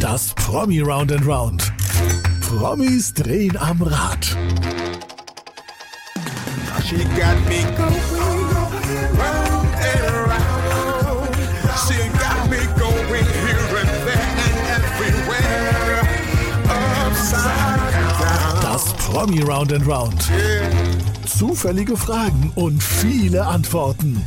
[0.00, 1.72] Das Promi Round and Round.
[2.40, 4.26] Promis drehen am Rad.
[6.84, 8.22] She got me going
[9.16, 11.36] round and round.
[11.86, 16.02] She got me going here and there and everywhere.
[17.06, 18.62] Upside down.
[18.62, 20.30] Das Promi Round and Round.
[21.24, 24.22] Zufällige Fragen und viele Antworten.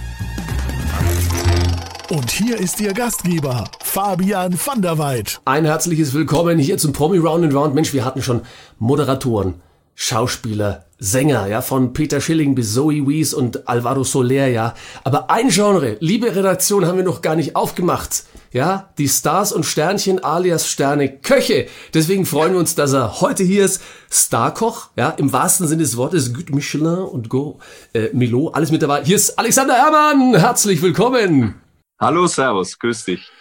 [2.09, 5.41] Und hier ist Ihr Gastgeber, Fabian van der Weid.
[5.45, 7.73] Ein herzliches Willkommen hier zum Promi Round and Round.
[7.73, 8.41] Mensch, wir hatten schon
[8.77, 9.55] Moderatoren,
[9.95, 14.75] Schauspieler, Sänger, ja, von Peter Schilling bis Zoe Wees und Alvaro Soler, ja.
[15.03, 18.25] Aber ein Genre, liebe Redaktion, haben wir noch gar nicht aufgemacht.
[18.51, 21.65] Ja, die Stars und Sternchen alias Sterne Köche.
[21.95, 23.81] Deswegen freuen wir uns, dass er heute hier ist.
[24.11, 27.57] Starkoch, ja, im wahrsten Sinne des Wortes, Gut Michelin und Go,
[27.93, 29.03] äh, Milo, alles mit dabei.
[29.03, 30.35] Hier ist Alexander Herrmann.
[30.35, 31.64] Herzlich willkommen.
[31.97, 33.31] Hallo, Servus, grüß dich.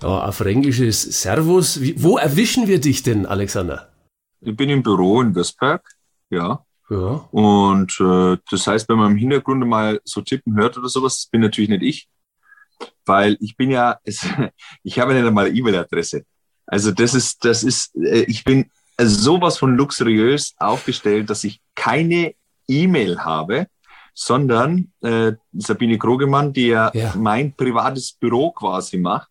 [0.00, 1.80] Ja, auf Englisches Servus.
[1.80, 3.92] Wie, wo erwischen wir dich denn, Alexander?
[4.40, 5.82] Ich bin im Büro in Würzberg,
[6.30, 6.64] ja.
[6.90, 7.28] Ja.
[7.32, 11.26] Und äh, das heißt, wenn man im Hintergrund mal so tippen hört oder sowas, das
[11.26, 12.08] bin natürlich nicht ich,
[13.04, 14.24] weil ich bin ja, es,
[14.84, 16.24] ich habe nicht einmal eine E-Mail-Adresse.
[16.66, 22.34] Also das ist, das ist, äh, ich bin sowas von luxuriös aufgestellt, dass ich keine
[22.68, 23.66] E-Mail habe,
[24.14, 27.14] sondern äh, Sabine Krogemann, die ja, Ja.
[27.16, 29.28] mein privates Büro quasi macht,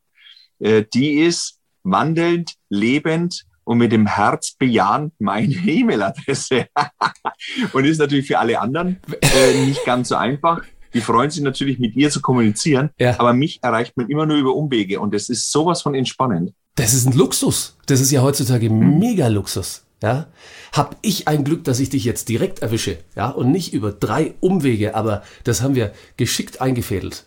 [0.60, 6.68] äh, die ist wandelnd, lebend und mit dem Herz bejahend meine E-Mail-Adresse.
[7.74, 10.62] und ist natürlich für alle anderen äh, nicht ganz so einfach.
[10.94, 13.20] Die freuen sich natürlich, mit ihr zu kommunizieren, Ja.
[13.20, 16.54] aber mich erreicht man immer nur über Umwege und das ist sowas von entspannend.
[16.76, 17.78] Das ist ein Luxus.
[17.88, 19.86] Das ist ja heutzutage mega Luxus.
[20.04, 20.28] Ja,
[20.74, 24.34] hab ich ein Glück, dass ich dich jetzt direkt erwische, ja, und nicht über drei
[24.42, 27.26] Umwege, aber das haben wir geschickt eingefädelt.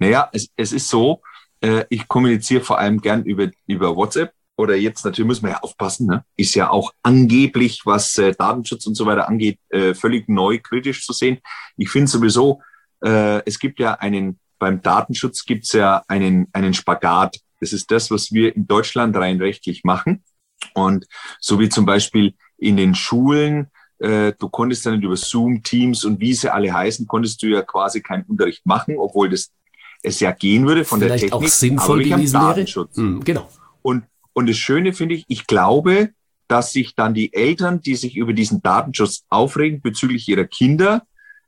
[0.00, 1.22] Naja, es, es ist so,
[1.60, 5.60] äh, ich kommuniziere vor allem gern über, über WhatsApp oder jetzt natürlich muss man ja
[5.60, 6.24] aufpassen, ne?
[6.36, 11.06] ist ja auch angeblich, was äh, Datenschutz und so weiter angeht, äh, völlig neu kritisch
[11.06, 11.38] zu sehen.
[11.76, 12.60] Ich finde sowieso,
[13.04, 17.36] äh, es gibt ja einen, beim Datenschutz gibt's ja einen, einen Spagat.
[17.60, 20.24] Das ist das, was wir in Deutschland rein rechtlich machen.
[20.74, 21.06] Und
[21.40, 26.20] so wie zum Beispiel in den Schulen, äh, du konntest dann über Zoom, Teams und
[26.20, 29.50] wie sie alle heißen, konntest du ja quasi keinen Unterricht machen, obwohl das
[30.02, 32.44] es ja gehen würde von Vielleicht der Technik, auch sinnvoll aber gewesen wäre.
[32.46, 32.96] Datenschutz.
[32.96, 33.48] Hm, genau.
[33.82, 36.10] Und, und das Schöne finde ich, ich glaube,
[36.48, 41.02] dass sich dann die Eltern, die sich über diesen Datenschutz aufregen bezüglich ihrer Kinder,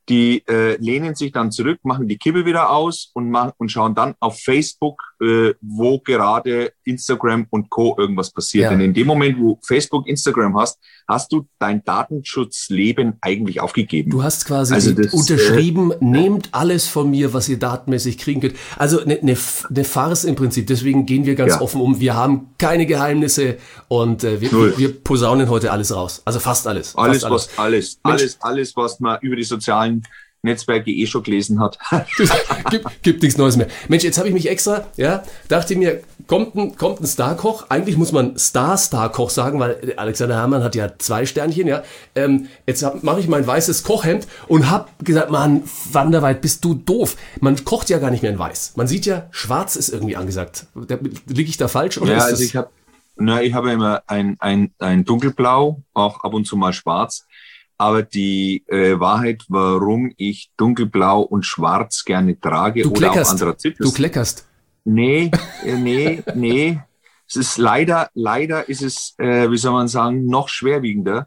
[0.08, 3.94] die äh, lehnen sich dann zurück, machen die Kippe wieder aus und, machen, und schauen
[3.94, 7.94] dann auf Facebook, äh, wo gerade Instagram und Co.
[7.96, 8.64] irgendwas passiert.
[8.64, 8.70] Ja.
[8.70, 14.10] Denn in dem Moment, wo Facebook, Instagram hast, hast du dein Datenschutzleben eigentlich aufgegeben.
[14.10, 18.54] Du hast quasi Also das, unterschrieben, nehmt alles von mir, was ihr datenmäßig kriegen könnt.
[18.76, 19.36] Also eine ne,
[19.70, 20.66] ne Farce im Prinzip.
[20.66, 21.60] Deswegen gehen wir ganz Ja.
[21.60, 22.00] offen um.
[22.00, 23.58] Wir haben keine Geheimnisse
[23.88, 26.22] und äh, wir, wir posaunen heute alles raus.
[26.24, 26.96] Also fast alles.
[26.96, 28.20] alles, fast was, alles, Mensch.
[28.20, 30.02] alles, alles, was man über die sozialen
[30.42, 31.78] Netzwerke eh schon gelesen hat.
[32.70, 33.68] gibt, gibt nichts Neues mehr.
[33.88, 37.66] Mensch, jetzt habe ich mich extra, ja, dachte mir, kommt ein, kommt ein Starkoch.
[37.68, 41.84] Eigentlich muss man Star-Starkoch sagen, weil Alexander Herrmann hat ja zwei Sternchen, ja.
[42.16, 47.16] Ähm, jetzt mache ich mein weißes Kochhemd und hab gesagt, Mann, Wanderweit, bist du doof.
[47.40, 48.72] Man kocht ja gar nicht mehr in weiß.
[48.76, 50.66] Man sieht ja, schwarz ist irgendwie angesagt.
[50.74, 50.98] Da-
[51.28, 51.98] Liege ich da falsch?
[51.98, 52.68] Oder Ja, ist also ich habe
[53.16, 57.26] na, ich habe immer ein, ein, ein dunkelblau, auch ab und zu mal schwarz.
[57.82, 63.30] Aber die äh, Wahrheit, warum ich dunkelblau und schwarz gerne trage du oder auch kleckerst.
[63.32, 64.46] Anthrazit, Du ist- kleckerst.
[64.84, 65.30] nee,
[65.64, 66.80] äh, nee, nee.
[67.28, 71.26] Es ist leider, leider ist es, äh, wie soll man sagen, noch schwerwiegender.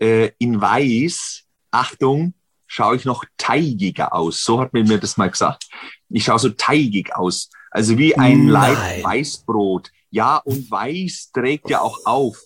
[0.00, 2.34] Äh, in Weiß, Achtung,
[2.66, 4.42] schaue ich noch teigiger aus.
[4.42, 5.68] So hat man mir das mal gesagt.
[6.08, 7.48] Ich schaue so teigig aus.
[7.70, 8.74] Also wie ein Nein.
[8.74, 9.90] Laib Weißbrot.
[10.10, 12.38] Ja, und Weiß trägt ja auch auf.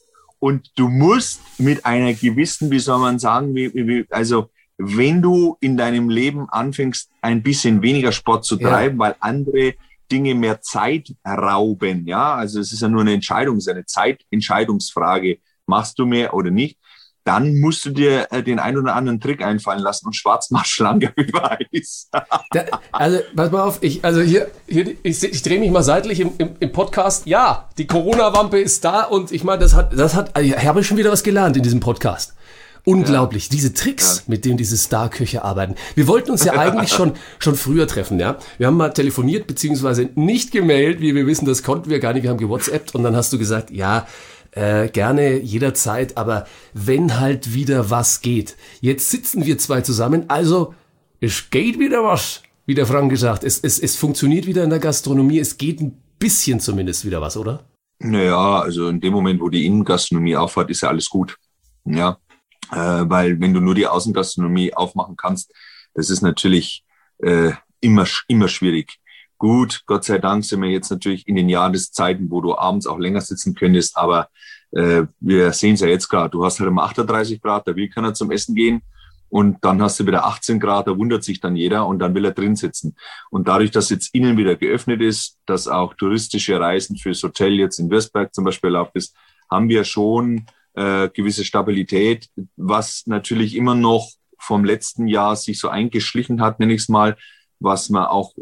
[0.44, 5.56] Und du musst mit einer gewissen, wie soll man sagen, wie, wie, also wenn du
[5.60, 8.69] in deinem Leben anfängst, ein bisschen weniger Sport zu Ja.
[8.69, 9.73] treiben, weil andere
[10.12, 13.87] Dinge mehr Zeit rauben, ja, also es ist ja nur eine Entscheidung, es ist eine
[13.87, 16.79] Zeitentscheidungsfrage, machst du mehr oder nicht,
[17.25, 20.69] dann musst du dir äh, den ein oder anderen Trick einfallen lassen und schwarz macht
[20.69, 22.11] schlanker wie weiß.
[22.50, 26.21] Da, also, pass mal auf, ich, also hier, hier ich, ich drehe mich mal seitlich
[26.21, 27.26] im, im, im Podcast.
[27.26, 30.99] Ja, die Corona-Wampe ist da und ich meine, das hat, das hat, ich habe schon
[30.99, 32.35] wieder was gelernt in diesem Podcast.
[32.87, 35.75] Unglaublich, diese Tricks, mit denen diese Star-Köche arbeiten.
[35.94, 38.37] Wir wollten uns ja eigentlich schon, schon früher treffen, ja.
[38.59, 42.25] Wir haben mal telefoniert, beziehungsweise nicht gemailt, wie wir wissen, das konnten wir gar nicht,
[42.25, 44.06] wir haben gewhatsappt und dann hast du gesagt, ja,
[44.54, 48.56] äh, gerne jederzeit, aber wenn halt wieder was geht.
[48.80, 50.74] Jetzt sitzen wir zwei zusammen, also
[51.20, 52.42] es geht wieder was.
[52.66, 56.00] wie der Frank gesagt, es, es, es funktioniert wieder in der Gastronomie, es geht ein
[56.18, 57.64] bisschen zumindest wieder was, oder?
[57.98, 61.36] Naja, also in dem Moment, wo die Innengastronomie aufhört, ist ja alles gut.
[61.84, 62.18] Ja,
[62.72, 65.52] äh, weil wenn du nur die Außengastronomie aufmachen kannst,
[65.94, 66.84] das ist natürlich
[67.18, 68.98] äh, immer, immer schwierig.
[69.38, 72.98] Gut, Gott sei Dank sind wir jetzt natürlich in den Jahreszeiten, wo du abends auch
[72.98, 74.28] länger sitzen könntest, aber
[74.72, 76.31] äh, wir sehen es ja jetzt gerade.
[76.31, 78.82] Du hast halt immer 38 Grad, da will keiner zum Essen gehen.
[79.28, 82.25] Und dann hast du wieder 18 Grad, da wundert sich dann jeder und dann will
[82.25, 82.94] er drin sitzen.
[83.31, 87.80] Und dadurch, dass jetzt innen wieder geöffnet ist, dass auch touristische Reisen fürs Hotel jetzt
[87.80, 89.16] in Würzberg zum Beispiel erlaubt ist,
[89.50, 94.08] haben wir schon äh, gewisse Stabilität, was natürlich immer noch
[94.38, 97.16] vom letzten Jahr sich so eingeschlichen hat, nenne ich es mal.
[97.60, 98.34] Was man auch,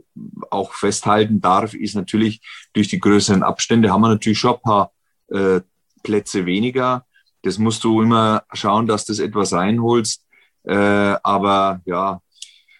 [0.50, 2.40] auch festhalten darf, ist natürlich
[2.72, 4.92] durch die größeren Abstände haben wir natürlich schon ein paar
[5.28, 5.60] äh,
[6.02, 7.06] Plätze weniger.
[7.42, 10.24] Das musst du immer schauen, dass du das etwas reinholst.
[10.64, 12.20] Äh, aber ja,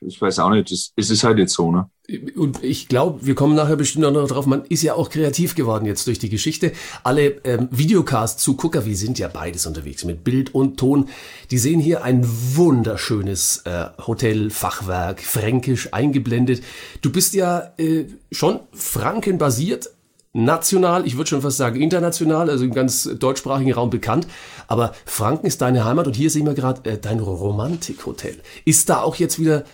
[0.00, 1.90] ich weiß auch nicht, es, ist halt jetzt so, ne?
[2.36, 5.86] Und ich glaube, wir kommen nachher bestimmt noch drauf, man ist ja auch kreativ geworden
[5.86, 6.72] jetzt durch die Geschichte.
[7.04, 11.08] Alle ähm, Videocasts zu Gucker, wir sind ja beides unterwegs mit Bild und Ton.
[11.52, 16.64] Die sehen hier ein wunderschönes äh, Hotelfachwerk, fränkisch eingeblendet.
[17.02, 19.90] Du bist ja äh, schon frankenbasiert,
[20.32, 24.26] national, ich würde schon fast sagen international, also im ganz deutschsprachigen Raum bekannt.
[24.66, 28.40] Aber Franken ist deine Heimat und hier sehen wir gerade äh, dein Romantikhotel.
[28.64, 29.64] Ist da auch jetzt wieder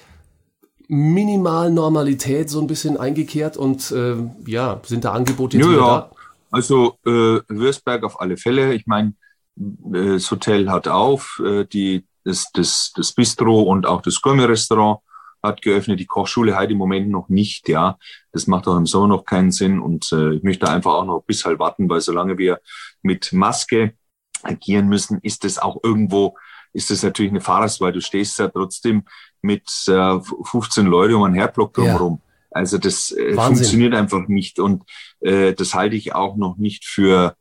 [0.89, 5.81] minimal Normalität so ein bisschen eingekehrt und äh, ja, sind da Angebote jetzt ja, wieder
[5.83, 5.99] ja.
[5.99, 6.11] da?
[6.51, 8.75] Also äh, Würzberg auf alle Fälle.
[8.75, 9.15] Ich meine,
[9.59, 15.01] äh, das Hotel hat auf, äh, die, das, das, das Bistro und auch das Gourmet-Restaurant
[15.43, 17.97] hat geöffnet, die Kochschule halt im Moment noch nicht, ja.
[18.33, 21.23] Das macht auch im Sommer noch keinen Sinn und äh, ich möchte einfach auch noch
[21.23, 22.61] bis halt warten, weil solange wir
[23.03, 23.95] mit Maske
[24.43, 26.37] agieren müssen, ist es auch irgendwo,
[26.73, 29.05] ist es natürlich eine Farce, weil du stehst ja trotzdem
[29.43, 32.21] mit äh, 15 Leute um einen Herdblock drumherum.
[32.23, 32.29] Ja.
[32.51, 34.85] Also das äh, funktioniert einfach nicht und
[35.21, 37.35] äh, das halte ich auch noch nicht für,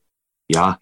[0.49, 0.77] ja,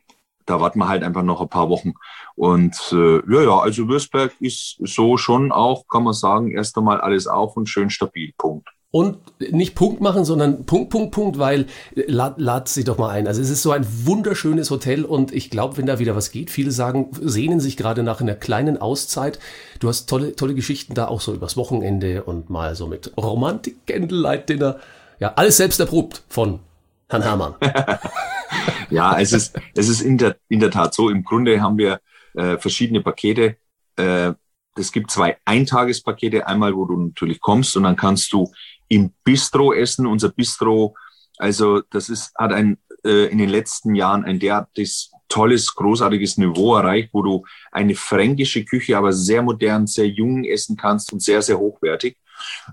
[0.45, 1.93] da warten wir halt einfach noch ein paar Wochen.
[2.35, 7.01] Und äh, ja, ja, also Würzberg ist so schon auch, kann man sagen, erst einmal
[7.01, 8.33] alles auf und schön stabil.
[8.37, 9.17] Punkt und
[9.51, 11.65] nicht Punkt machen, sondern Punkt, Punkt, Punkt, weil
[11.95, 13.27] lad, lad sie doch mal ein.
[13.27, 16.49] Also es ist so ein wunderschönes Hotel und ich glaube, wenn da wieder was geht,
[16.49, 19.37] viele sagen, sehnen sich gerade nach einer kleinen Auszeit.
[19.79, 23.85] Du hast tolle, tolle Geschichten da auch so übers Wochenende und mal so mit Romantik,
[23.85, 24.79] Candlelight Dinner.
[25.19, 26.61] Ja, alles selbst erprobt von
[27.09, 27.55] Herrn Hermann.
[28.89, 31.09] ja, es ist, es ist in der, in der Tat so.
[31.09, 31.99] Im Grunde haben wir
[32.33, 33.57] äh, verschiedene Pakete.
[33.97, 34.31] Äh,
[34.77, 36.47] es gibt zwei Eintagespakete.
[36.47, 38.51] Einmal, wo du natürlich kommst und dann kannst du
[38.87, 40.05] im Bistro essen.
[40.05, 40.95] Unser Bistro,
[41.37, 46.75] also das ist, hat ein, äh, in den letzten Jahren ein derartiges tolles, großartiges Niveau
[46.75, 51.41] erreicht, wo du eine fränkische Küche, aber sehr modern, sehr jung essen kannst und sehr,
[51.41, 52.17] sehr hochwertig.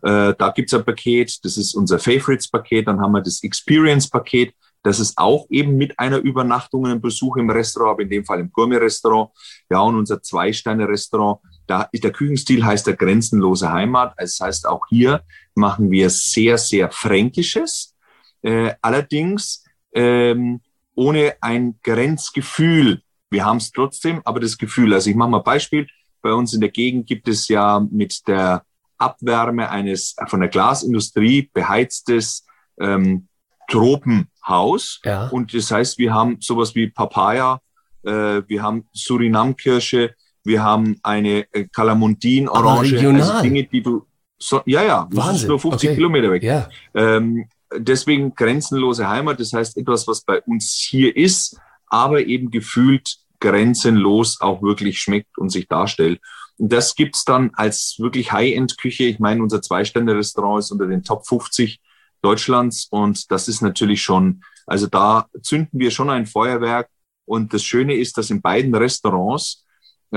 [0.03, 2.89] Äh, da gibt's ein Paket, das ist unser Favorites-Paket.
[2.89, 4.55] Dann haben wir das Experience-Paket.
[4.83, 8.25] Das ist auch eben mit einer Übernachtung und einem Besuch im Restaurant, aber in dem
[8.25, 9.31] Fall im Gourmet-Restaurant.
[9.71, 11.41] Ja, und unser Zwei-Sterne-Restaurant,
[11.73, 14.13] da ist der Küchenstil heißt der grenzenlose Heimat.
[14.19, 15.23] Das heißt, auch hier
[15.55, 17.95] machen wir sehr, sehr Fränkisches.
[18.43, 19.65] Äh, allerdings
[19.95, 20.61] ähm,
[20.95, 23.01] ohne ein Grenzgefühl.
[23.31, 24.93] Wir haben es trotzdem, aber das Gefühl.
[24.93, 25.87] Also ich mache mal Beispiel.
[26.21, 28.65] Bei uns in der Gegend gibt es ja mit der
[28.99, 32.45] Abwärme eines von der Glasindustrie beheiztes
[32.79, 33.29] ähm,
[33.69, 35.01] Tropenhaus.
[35.07, 35.29] Ja.
[35.29, 37.63] Und das heißt, wir haben sowas wie Papaya,
[38.05, 40.15] äh, wir haben Surinamkirsche,
[40.45, 44.07] wir haben eine äh, Kalamundin-Orange, also Dinge, die du
[44.39, 45.37] so, ja, ja, das Wahnsinn.
[45.37, 45.95] ist nur 50 okay.
[45.97, 46.43] Kilometer weg.
[46.43, 46.69] Ja.
[46.95, 47.47] Ähm,
[47.79, 51.57] deswegen grenzenlose Heimat, das heißt etwas, was bei uns hier ist,
[51.87, 56.21] aber eben gefühlt grenzenlos auch wirklich schmeckt und sich darstellt.
[56.59, 59.05] Und das gibt's dann als wirklich High-End-Küche.
[59.05, 61.81] Ich meine, unser Zwei-Sterne-Restaurant ist unter den Top 50
[62.21, 66.89] Deutschlands und das ist natürlich schon, also da zünden wir schon ein Feuerwerk.
[67.25, 69.65] Und das Schöne ist, dass in beiden Restaurants,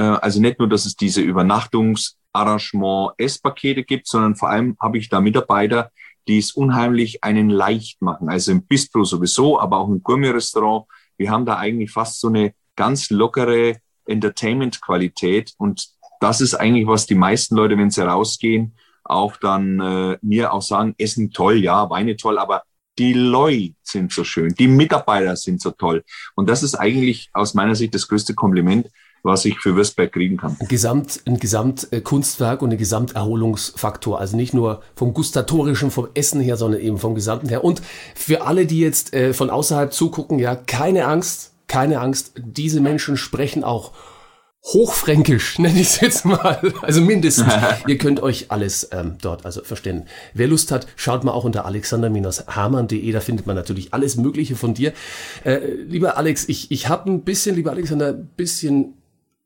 [0.01, 5.09] also nicht nur, dass es diese Übernachtungs- Arrangement Esspakete gibt, sondern vor allem habe ich
[5.09, 5.91] da Mitarbeiter,
[6.27, 8.29] die es unheimlich einen leicht machen.
[8.29, 10.85] Also im Bistro sowieso, aber auch im Gourmet-Restaurant.
[11.17, 15.87] Wir haben da eigentlich fast so eine ganz lockere Entertainment-Qualität und
[16.19, 20.61] das ist eigentlich, was die meisten Leute, wenn sie rausgehen, auch dann äh, mir auch
[20.61, 22.63] sagen, Essen toll, ja, Weine toll, aber
[22.97, 26.03] die Leute sind so schön, die Mitarbeiter sind so toll.
[26.35, 28.87] Und das ist eigentlich aus meiner Sicht das größte Kompliment,
[29.25, 30.55] was ich für Würzberg kriegen kann.
[30.59, 34.19] Ein Gesamt, ein Gesamtkunstwerk und ein Gesamterholungsfaktor.
[34.19, 37.63] Also nicht nur vom gustatorischen, vom Essen her, sondern eben vom Gesamten her.
[37.63, 37.81] Und
[38.13, 42.33] für alle, die jetzt äh, von außerhalb zugucken, ja, keine Angst, keine Angst.
[42.37, 43.91] Diese Menschen sprechen auch
[44.65, 46.73] Hochfränkisch, nenne ich es jetzt mal.
[46.81, 47.53] Also mindestens.
[47.87, 50.07] Ihr könnt euch alles ähm, dort also verstehen.
[50.33, 54.73] Wer Lust hat, schaut mal auch unter alexander-hamann.de, da findet man natürlich alles Mögliche von
[54.73, 54.93] dir.
[55.43, 58.95] Äh, lieber Alex, ich, ich habe ein bisschen, lieber Alexander, ein bisschen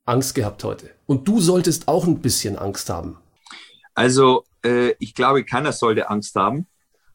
[0.10, 0.90] Angst gehabt heute.
[1.06, 3.18] Und du solltest auch ein bisschen Angst haben.
[3.94, 6.68] Also, äh, ich glaube, keiner sollte Angst haben.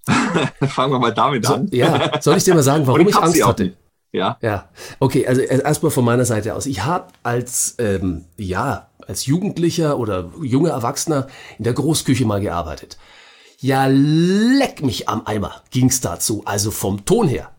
[0.68, 1.68] Fangen wir mal damit so, an.
[1.72, 3.74] Ja, soll ich dir mal sagen, warum ich, ich Angst hatte?
[4.12, 4.38] Ja.
[4.42, 4.68] Ja.
[5.00, 6.66] Okay, also erstmal von meiner Seite aus.
[6.66, 11.26] Ich habe als ähm, ja als Jugendlicher oder junger Erwachsener
[11.58, 12.96] in der Großküche mal gearbeitet.
[13.58, 16.42] Ja, leck mich am Eimer ging's dazu.
[16.44, 17.50] Also vom Ton her.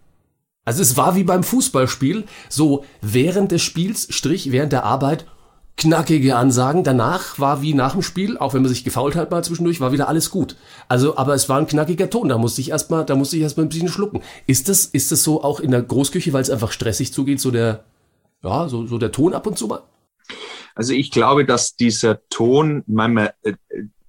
[0.65, 5.25] Also es war wie beim Fußballspiel, so während des Spiels, Strich, während der Arbeit,
[5.77, 6.84] knackige Ansagen.
[6.84, 9.91] Danach war wie nach dem Spiel, auch wenn man sich gefault hat mal zwischendurch, war
[9.91, 10.55] wieder alles gut.
[10.88, 12.29] Also, aber es war ein knackiger Ton.
[12.29, 14.22] Da musste ich erstmal, da musste ich erstmal ein bisschen schlucken.
[14.48, 17.51] Ist das, ist das so auch in der Großküche, weil es einfach stressig zugeht, so
[17.51, 17.84] der,
[18.43, 19.84] ja, so, so der Ton ab und zu mal?
[20.74, 23.53] Also ich glaube, dass dieser Ton, äh,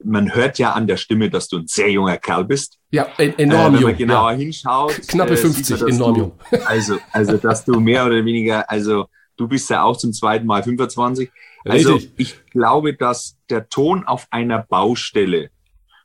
[0.04, 2.78] man hört ja an der Stimme, dass du ein sehr junger Kerl bist.
[2.90, 3.82] Ja, enorm äh, wenn jung.
[3.90, 4.38] man genauer ja.
[4.38, 5.08] hinschaut.
[5.08, 6.38] Knappe äh, 50, man, enorm du, jung.
[6.66, 10.62] Also, also, dass du mehr oder weniger, also du bist ja auch zum zweiten Mal
[10.62, 11.30] 25.
[11.64, 12.12] Also Richtig.
[12.16, 15.50] ich glaube, dass der Ton auf einer Baustelle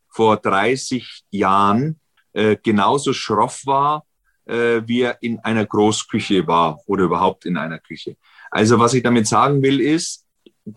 [0.10, 2.00] vor 30 Jahren
[2.34, 4.06] äh, genauso schroff war,
[4.46, 8.18] äh, wie er in einer Großküche war oder überhaupt in einer Küche.
[8.50, 10.26] Also was ich damit sagen will, ist,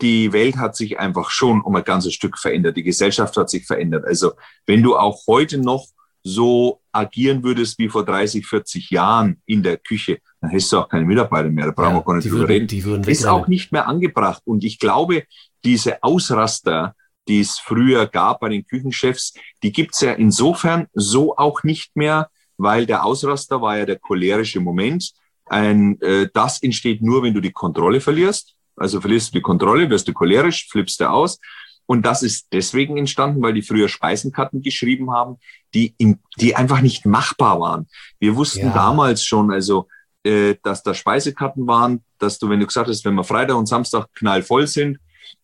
[0.01, 2.77] die Welt hat sich einfach schon um ein ganzes Stück verändert.
[2.77, 4.05] Die Gesellschaft hat sich verändert.
[4.05, 4.33] Also
[4.65, 5.85] wenn du auch heute noch
[6.23, 10.89] so agieren würdest wie vor 30, 40 Jahren in der Küche, dann hättest du auch
[10.89, 11.65] keine Mitarbeiter mehr.
[11.65, 12.67] Da brauchen Ja, wir gar nicht die drüber würden- reden.
[12.67, 14.41] die würden ist auch nicht mehr angebracht.
[14.45, 15.23] Und ich glaube,
[15.63, 16.95] diese Ausraster,
[17.27, 22.29] die es früher gab bei den Küchenchefs, die gibt's ja insofern so auch nicht mehr,
[22.57, 25.11] weil der Ausraster war ja der cholerische Moment.
[25.45, 28.54] Ein, äh, das entsteht nur, wenn du die Kontrolle verlierst.
[28.75, 31.39] Also verlierst du die Kontrolle, wirst du cholerisch, flippst du aus.
[31.87, 35.37] Und das ist deswegen entstanden, weil die früher Speisenkarten geschrieben haben,
[35.73, 37.87] die, in, die einfach nicht machbar waren.
[38.19, 38.73] Wir wussten Ja.
[38.73, 39.87] damals schon, also
[40.23, 43.67] äh, dass da Speisekarten waren, dass du, wenn du gesagt hast, wenn wir Freitag und
[43.67, 44.97] Samstag knallvoll sind,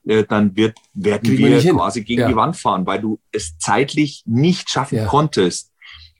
[0.08, 2.28] äh, dann wird, werden Kriegen wir quasi gegen Ja.
[2.28, 5.06] die Wand fahren, weil du es zeitlich nicht schaffen Ja.
[5.06, 5.72] konntest.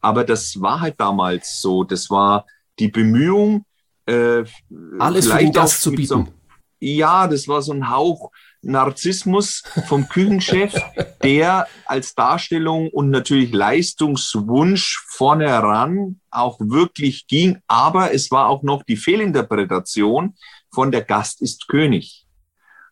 [0.02, 1.84] Aber das war halt damals so.
[1.84, 2.46] Das war
[2.78, 3.66] die Bemühung,
[4.06, 4.44] äh,
[5.00, 6.34] Alles für den Gast zu mit so- bieten.
[6.82, 8.32] Ja, das war so ein Hauch
[8.64, 10.74] Narzissmus vom Küchenchef,
[11.24, 17.60] der als Darstellung und natürlich Leistungswunsch vorne ran auch wirklich ging.
[17.68, 20.36] Aber es war auch noch die Fehlinterpretation
[20.72, 22.26] von der Gast ist König.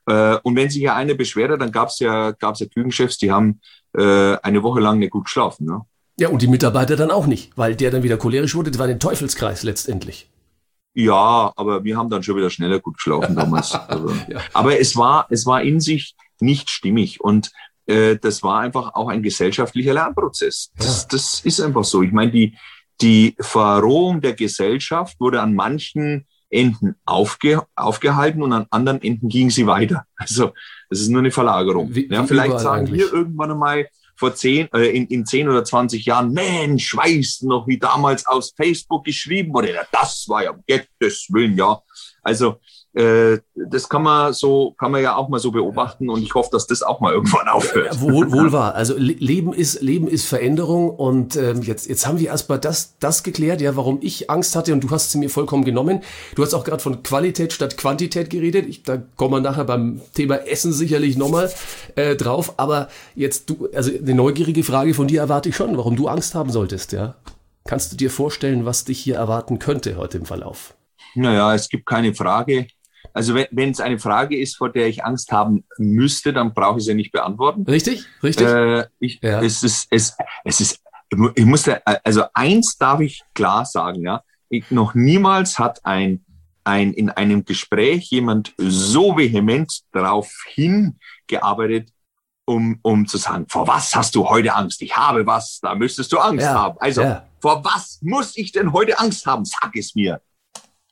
[0.08, 3.18] Äh, Und wenn sich ja einer beschwert hat, dann gab es ja, gab's ja Küchenchefs,
[3.18, 3.62] die haben
[3.98, 5.66] äh, eine Woche lang nicht gut geschlafen.
[5.66, 5.82] Ne?
[6.20, 8.72] Ja, und die Mitarbeiter dann auch nicht, weil der dann wieder cholerisch wurde.
[8.72, 10.30] Das war den Teufelskreis letztendlich.
[11.06, 13.74] Ja, aber wir haben dann schon wieder schneller gut geschlafen damals.
[13.88, 14.40] Also, Ja.
[14.54, 17.52] Aber es war, es war in sich nicht stimmig und
[17.86, 20.72] äh, das war einfach auch ein gesellschaftlicher Lernprozess.
[20.78, 21.08] Das, Ja.
[21.12, 22.02] das ist einfach so.
[22.04, 22.58] Ich meine, die,
[23.02, 29.50] die Verrohung der Gesellschaft wurde an manchen Enden aufge, aufgehalten und an anderen Enden ging
[29.52, 30.06] sie weiter.
[30.16, 30.52] Also
[30.90, 31.94] das ist nur eine Verlagerung.
[31.94, 33.02] Wie- ja, vielleicht sagen eigentlich.
[33.02, 33.88] wir irgendwann einmal
[34.20, 38.54] vor zehn, äh, in, in zehn oder 20 Jahren, Mensch, weißt noch, wie damals aus
[38.56, 39.74] Facebook geschrieben wurde?
[39.74, 41.82] Ja, das war ja um Gottes Willen, ja.
[42.30, 42.56] Also
[42.94, 46.50] äh, das kann man so, kann man ja auch mal so beobachten und ich hoffe,
[46.52, 47.94] dass das auch mal irgendwann aufhört.
[47.94, 48.74] Ja, wohl, wohl wahr.
[48.74, 52.96] Also Le- Leben ist Leben ist Veränderung und ähm, jetzt jetzt haben wir erstmal das
[53.00, 56.02] das geklärt, ja, warum ich Angst hatte und du hast sie mir vollkommen genommen.
[56.36, 58.66] Du hast auch gerade von Qualität statt Quantität geredet.
[58.68, 61.52] Ich, da kommen wir nachher beim Thema Essen sicherlich nochmal
[61.96, 62.54] äh, drauf.
[62.58, 66.34] Aber jetzt du, also eine neugierige Frage von dir erwarte ich schon, warum du Angst
[66.34, 67.16] haben solltest, ja?
[67.66, 70.74] Kannst du dir vorstellen, was dich hier erwarten könnte heute im Verlauf?
[71.16, 72.68] Naja, es gibt keine Frage.
[73.14, 76.80] Also wenn wenn es eine Frage ist, vor der ich Angst haben müsste, dann brauche
[76.80, 77.64] ich sie nicht beantworten.
[77.64, 78.06] Richtig?
[78.22, 78.46] Richtig?
[78.48, 79.42] Äh, ich, Ja.
[79.42, 80.82] es ist, es, es ist,
[81.36, 84.22] ich muss da, also eins darf ich klar sagen, ja.
[84.50, 86.24] Ich, noch niemals hat ein,
[86.64, 90.32] ein, in einem Gespräch jemand so vehement darauf
[91.28, 91.90] hingearbeitet,
[92.46, 94.82] um, um zu sagen, vor was hast du heute Angst?
[94.82, 96.78] Ich habe was, da müsstest du Angst Ja, haben.
[96.80, 97.26] Also, ja.
[97.42, 99.46] vor was muss ich denn heute Angst haben?
[99.46, 100.20] Sag es mir.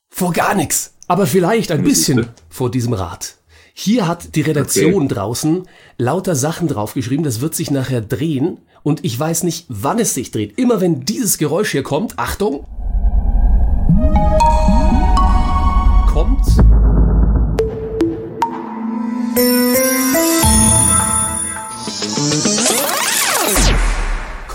[0.09, 0.93] Vor gar nichts.
[1.07, 3.35] Aber vielleicht ein bisschen vor diesem Rad.
[3.73, 9.17] Hier hat die Redaktion draußen lauter Sachen draufgeschrieben, das wird sich nachher drehen und ich
[9.19, 10.57] weiß nicht, wann es sich dreht.
[10.57, 12.65] Immer wenn dieses Geräusch hier kommt, Achtung,
[16.07, 16.43] kommt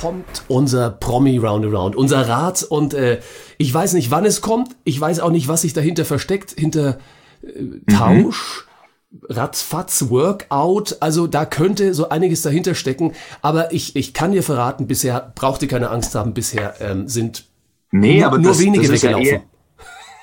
[0.03, 3.21] kommt unser Promi Roundaround, unser Rad und äh,
[3.57, 6.99] ich weiß nicht, wann es kommt, ich weiß auch nicht, was sich dahinter versteckt, hinter
[7.45, 8.67] äh, Tausch,
[9.29, 14.89] Ratzfatz Workout, also da könnte so einiges dahinter stecken, aber ich, ich kann dir verraten,
[14.89, 17.45] bisher braucht ihr keine Angst haben, bisher ähm, sind
[17.93, 19.49] Nee, nur, aber nur das, wenige das ja weggelaufen.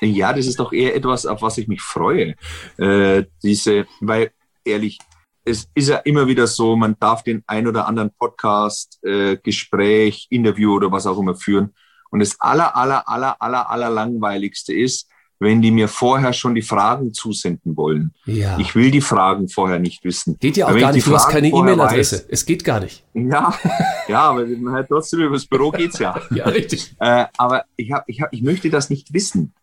[0.01, 2.35] eher, ja, das ist doch eher etwas, auf was ich mich freue.
[2.77, 4.31] Äh, diese, weil
[4.65, 4.99] ehrlich,
[5.45, 10.27] es ist ja immer wieder so, man darf den ein oder anderen Podcast, äh, Gespräch,
[10.29, 11.73] Interview oder was auch immer führen.
[12.11, 15.07] Und das aller, aller, aller, aller, aller langweiligste ist,
[15.39, 18.13] wenn die mir vorher schon die Fragen zusenden wollen.
[18.25, 18.59] ja.
[18.59, 20.37] Ich will die Fragen vorher nicht wissen.
[20.37, 22.25] Geht ja auch gar nicht, du hast Fragen keine vorher E-Mail-Adresse.
[22.29, 23.05] Es geht gar nicht.
[23.13, 23.57] Ja,
[24.07, 26.21] ja, aber halt trotzdem über das Büro geht's ja.
[26.31, 26.93] Ja, richtig.
[26.99, 29.53] Äh, aber ich, hab, ich, hab, ich möchte das nicht wissen,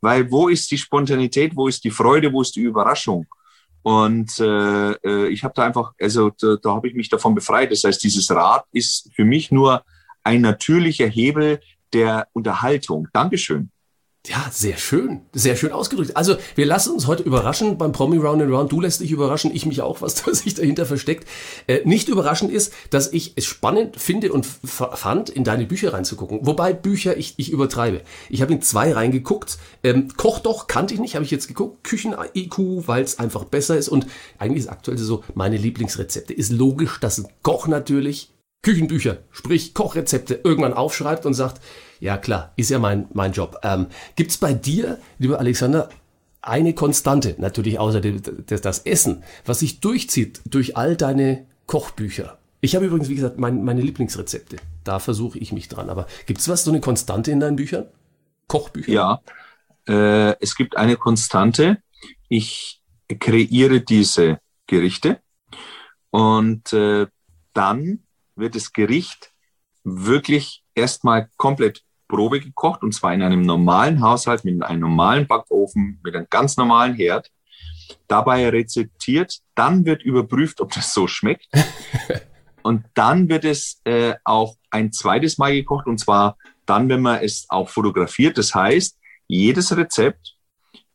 [0.00, 3.26] weil wo ist die Spontanität, wo ist die Freude, wo ist die Überraschung?
[3.84, 7.70] Und äh, äh, ich habe da einfach, also da, da habe ich mich davon befreit.
[7.70, 9.84] Das heißt, dieses Rad ist für mich nur
[10.22, 11.60] ein natürlicher Hebel
[11.92, 13.08] der Unterhaltung.
[13.12, 13.70] Dankeschön.
[14.26, 15.20] Ja, sehr schön.
[15.34, 16.16] Sehr schön ausgedrückt.
[16.16, 18.72] Also, wir lassen uns heute überraschen beim Promi Round and Round.
[18.72, 21.28] Du lässt dich überraschen, ich mich auch, was da sich dahinter versteckt.
[21.66, 26.46] Äh, nicht überraschend ist, dass ich es spannend finde und fand, in deine Bücher reinzugucken.
[26.46, 28.00] Wobei Bücher, ich, ich übertreibe.
[28.30, 29.58] Ich habe in zwei reingeguckt.
[29.82, 31.84] Ähm, Koch doch, kannte ich nicht, habe ich jetzt geguckt.
[31.84, 33.90] Küchen-IQ, weil es einfach besser ist.
[33.90, 34.06] Und
[34.38, 36.32] eigentlich ist aktuell so, meine Lieblingsrezepte.
[36.32, 38.30] Ist logisch, dass ein Koch natürlich
[38.62, 41.60] Küchenbücher, sprich Kochrezepte, irgendwann aufschreibt und sagt,
[42.00, 43.58] ja klar, ist ja mein, mein Job.
[43.62, 43.86] Ähm,
[44.16, 45.88] Gibt bei dir, lieber Alexander,
[46.42, 52.38] eine Konstante, natürlich außer das, das Essen, was sich durchzieht durch all deine Kochbücher?
[52.60, 54.56] Ich habe übrigens, wie gesagt, mein, meine Lieblingsrezepte.
[54.84, 55.90] Da versuche ich mich dran.
[55.90, 57.86] Aber gibt es was, so eine Konstante in deinen Büchern?
[58.48, 58.90] Kochbücher?
[58.90, 59.20] Ja,
[59.86, 61.78] äh, es gibt eine Konstante.
[62.28, 62.80] Ich
[63.20, 65.20] kreiere diese Gerichte
[66.10, 67.06] und äh,
[67.52, 68.00] dann
[68.34, 69.32] wird das Gericht
[69.84, 76.00] wirklich erstmal komplett Probe gekocht und zwar in einem normalen Haushalt mit einem normalen Backofen,
[76.02, 77.30] mit einem ganz normalen Herd.
[78.08, 81.46] Dabei rezeptiert, dann wird überprüft, ob das so schmeckt.
[82.62, 87.22] und dann wird es äh, auch ein zweites Mal gekocht und zwar dann, wenn man
[87.22, 88.38] es auch fotografiert.
[88.38, 90.36] Das heißt, jedes Rezept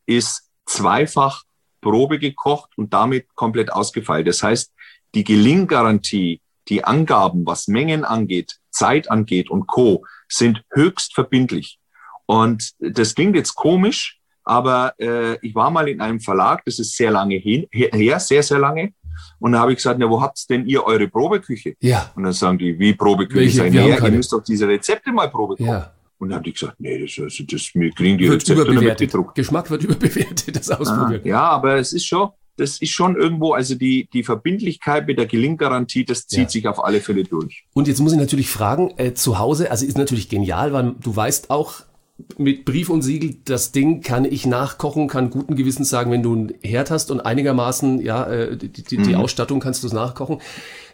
[0.06, 1.44] ist zweifach
[1.80, 4.26] Probe gekocht und damit komplett ausgefeilt.
[4.26, 4.72] Das heißt,
[5.14, 11.78] die Gelinggarantie, die Angaben, was Mengen angeht, Zeit angeht und Co., sind höchst verbindlich.
[12.26, 16.96] Und das klingt jetzt komisch, aber äh, ich war mal in einem Verlag, das ist
[16.96, 18.92] sehr lange hin, her, sehr, sehr lange.
[19.38, 21.74] Und da habe ich gesagt, na, wo habt denn ihr eure Probeküche?
[21.80, 23.62] Ja, Und dann sagen die, wie Probeküche?
[23.62, 23.80] Welche?
[23.80, 25.66] Haben naja, ihr müsst doch diese Rezepte mal Probe kochen.
[25.66, 25.92] ja.
[26.18, 28.72] Und dann haben die gesagt, nee, das, also das, wir kriegen die Wird Rezepte damit
[28.74, 29.10] überbewertet.
[29.10, 29.34] gedruckt.
[29.34, 31.22] Geschmack wird überbewertet, das Ah, Ausprobieren.
[31.24, 35.26] ja, aber es ist schon, das ist schon irgendwo, also die, die Verbindlichkeit mit der
[35.26, 36.48] Gelinggarantie, das zieht Ja.
[36.48, 37.64] sich auf alle Fälle durch.
[37.72, 41.14] Und jetzt muss ich natürlich fragen, äh, zu Hause, also ist natürlich genial, weil du
[41.14, 41.82] weißt auch
[42.36, 46.34] mit Brief und Siegel, das Ding kann ich nachkochen, kann guten Gewissens sagen, wenn du
[46.34, 50.38] einen Herd hast und einigermaßen, ja, äh, die, die, die Ausstattung kannst du es nachkochen.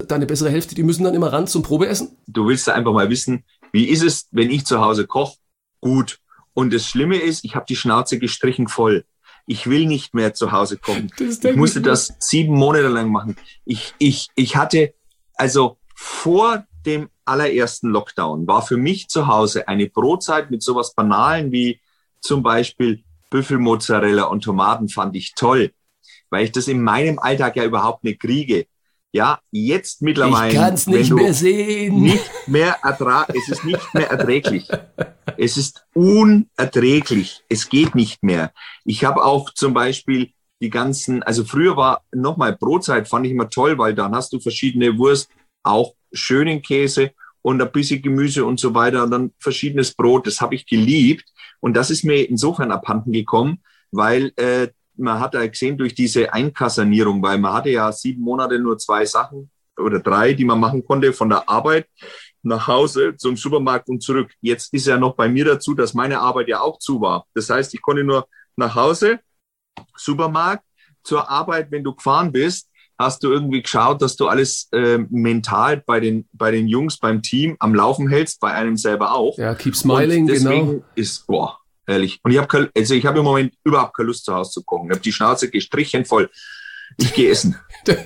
[0.06, 2.10] Deine bessere Hälfte, die müssen dann immer ran zum Probeessen?
[2.28, 3.42] Du willst einfach mal wissen,
[3.72, 5.36] wie ist es, wenn ich zu Hause koche?
[5.80, 6.20] Gut.
[6.54, 9.04] Und das Schlimme ist, ich habe die Schnauze gestrichen voll.
[9.46, 11.10] Ich will nicht mehr zu Hause kochen.
[11.18, 13.36] Das Ich musste das sieben Monate lang machen.
[13.64, 14.94] Ich, ich, ich hatte,
[15.34, 21.52] also vor dem allerersten Lockdown war für mich zu Hause eine Brotzeit mit sowas Banalen
[21.52, 21.80] wie
[22.20, 25.72] zum Beispiel Büffelmozzarella und Tomaten fand ich toll,
[26.30, 28.66] weil ich das in meinem Alltag ja überhaupt nicht kriege.
[29.16, 30.52] Ja, jetzt mittlerweile.
[30.52, 32.02] Ich kann es nicht mehr sehen.
[32.02, 34.68] Nicht mehr ertrag, es ist nicht mehr erträglich.
[35.38, 37.42] Es ist unerträglich.
[37.48, 38.52] Es geht nicht mehr.
[38.84, 40.30] Ich habe auch zum Beispiel
[40.62, 44.40] die ganzen, also früher war nochmal Brotzeit, fand ich immer toll, weil dann hast du
[44.40, 45.28] verschiedene Wurst,
[45.62, 47.10] auch schönen Käse
[47.42, 50.26] und ein bisschen Gemüse und so weiter und dann verschiedenes Brot.
[50.26, 51.24] Das habe ich geliebt.
[51.60, 56.32] Und das ist mir insofern abhanden gekommen, weil äh, man hat ja gesehen durch diese
[56.32, 60.84] Einkassanierung, weil man hatte ja sieben Monate nur zwei Sachen oder drei, die man machen
[60.84, 61.86] konnte von der Arbeit
[62.42, 64.32] nach Hause zum Supermarkt und zurück.
[64.40, 67.26] Jetzt ist ja noch bei mir dazu, dass meine Arbeit ja auch zu war.
[67.34, 69.20] Das heißt, ich konnte nur nach Hause,
[69.96, 70.64] Supermarkt,
[71.02, 75.82] zur Arbeit, wenn du gefahren bist, hast du irgendwie geschaut, dass du alles äh, mental
[75.86, 79.36] bei den, bei den Jungs, beim Team am Laufen hältst, bei einem selber auch.
[79.38, 80.84] Ja, keep smiling, und deswegen genau.
[80.94, 82.20] ist, boah, ehrlich.
[82.22, 84.86] Und ich habe also ich habe im Moment überhaupt keine Lust zu Hause zu kochen.
[84.86, 86.30] Ich habe die Schnauze gestrichen voll.
[86.98, 87.56] Ich gehe essen.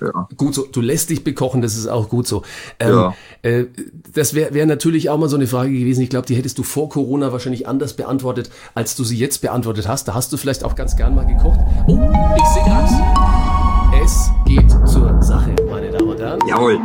[0.00, 0.28] Ja.
[0.36, 2.42] Gut so, du lässt dich bekochen, das ist auch gut so.
[2.80, 3.14] Ähm, Ja.
[3.42, 3.66] äh,
[4.12, 6.02] das wäre wär natürlich auch mal so eine Frage gewesen.
[6.02, 9.86] Ich glaube, die hättest du vor Corona wahrscheinlich anders beantwortet, als du sie jetzt beantwortet
[9.88, 10.08] hast.
[10.08, 11.60] Da hast du vielleicht auch ganz gern mal gekocht.
[11.86, 14.02] Oh, ich sehe gerade.
[14.04, 16.40] Es geht zur Sache, meine Damen und Herren.
[16.48, 16.80] Jawohl.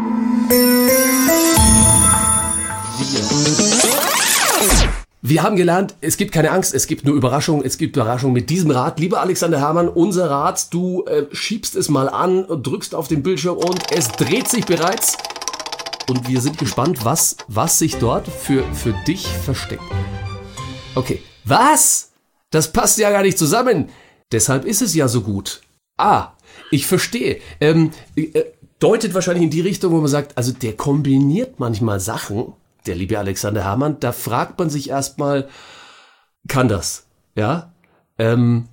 [2.99, 3.36] Wir
[5.35, 8.71] haben gelernt, es gibt keine Angst, es gibt nur Überraschung, es gibt Überraschung mit diesem
[8.71, 8.99] Rad.
[8.99, 13.57] Lieber Alexander Hermann, unser Rad, du äh, schiebst es mal an, drückst auf den Bildschirm
[13.57, 15.17] und es dreht sich bereits.
[16.09, 19.83] Und wir sind gespannt, was, was sich dort für, für dich versteckt.
[20.95, 21.21] Okay.
[21.43, 22.11] Was?
[22.49, 23.89] Das passt ja gar nicht zusammen.
[24.31, 25.61] Deshalb ist es ja so gut.
[25.97, 26.33] Ah,
[26.71, 27.39] ich verstehe.
[27.59, 28.43] Ähm, äh,
[28.79, 32.53] deutet wahrscheinlich in die Richtung, wo man sagt, also der kombiniert manchmal Sachen,
[32.87, 35.47] der liebe Alexander Hermann, da fragt man sich erstmal,
[36.47, 37.05] kann das?
[37.35, 37.73] Ja?
[38.17, 38.67] Ähm,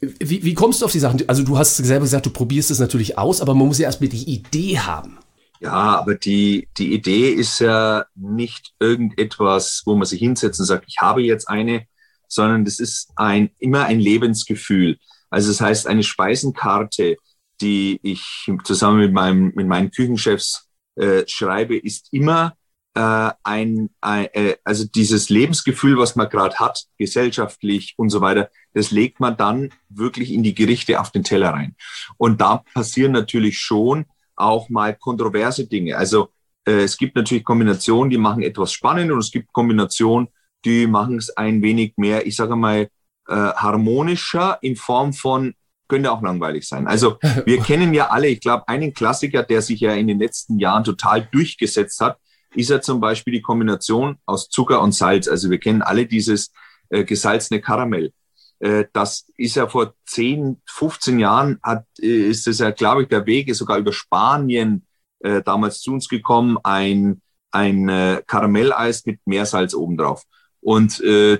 [0.00, 1.22] wie, wie kommst du auf die Sachen?
[1.28, 4.08] Also du hast selber gesagt, du probierst es natürlich aus, aber man muss ja erstmal
[4.08, 5.18] die Idee haben.
[5.60, 10.84] Ja, aber die, die Idee ist ja nicht irgendetwas, wo man sich hinsetzt und sagt,
[10.86, 11.86] ich habe jetzt eine,
[12.28, 14.98] sondern das ist ein, immer ein Lebensgefühl.
[15.30, 17.16] Also das heißt, eine Speisenkarte,
[17.60, 22.54] die ich zusammen mit, meinem, mit meinen Küchenchefs äh, schreibe, ist immer
[22.96, 28.48] äh, ein, ein äh, also dieses Lebensgefühl, was man gerade hat, gesellschaftlich und so weiter,
[28.72, 31.76] das legt man dann wirklich in die Gerichte auf den Teller rein.
[32.16, 35.98] Und da passieren natürlich schon auch mal kontroverse Dinge.
[35.98, 36.30] Also
[36.66, 40.28] äh, es gibt natürlich Kombinationen, die machen etwas spannend und es gibt Kombinationen,
[40.64, 42.88] die machen es ein wenig mehr, ich sage mal,
[43.28, 45.54] äh, harmonischer in Form von
[45.88, 46.86] könnte auch langweilig sein.
[46.86, 50.58] Also wir kennen ja alle, ich glaube, einen Klassiker, der sich ja in den letzten
[50.58, 52.18] Jahren total durchgesetzt hat,
[52.56, 55.28] ist ja zum Beispiel die Kombination aus Zucker und Salz.
[55.28, 56.52] Also wir kennen alle dieses
[56.88, 58.12] äh, gesalzene Karamell.
[58.58, 63.08] Äh, das ist ja vor 10, 15 Jahren, hat, äh, ist es ja, glaube ich,
[63.08, 64.86] der Weg ist sogar über Spanien
[65.20, 70.24] äh, damals zu uns gekommen, ein, ein äh, Karamelleis mit Meersalz obendrauf.
[70.60, 71.38] Und äh,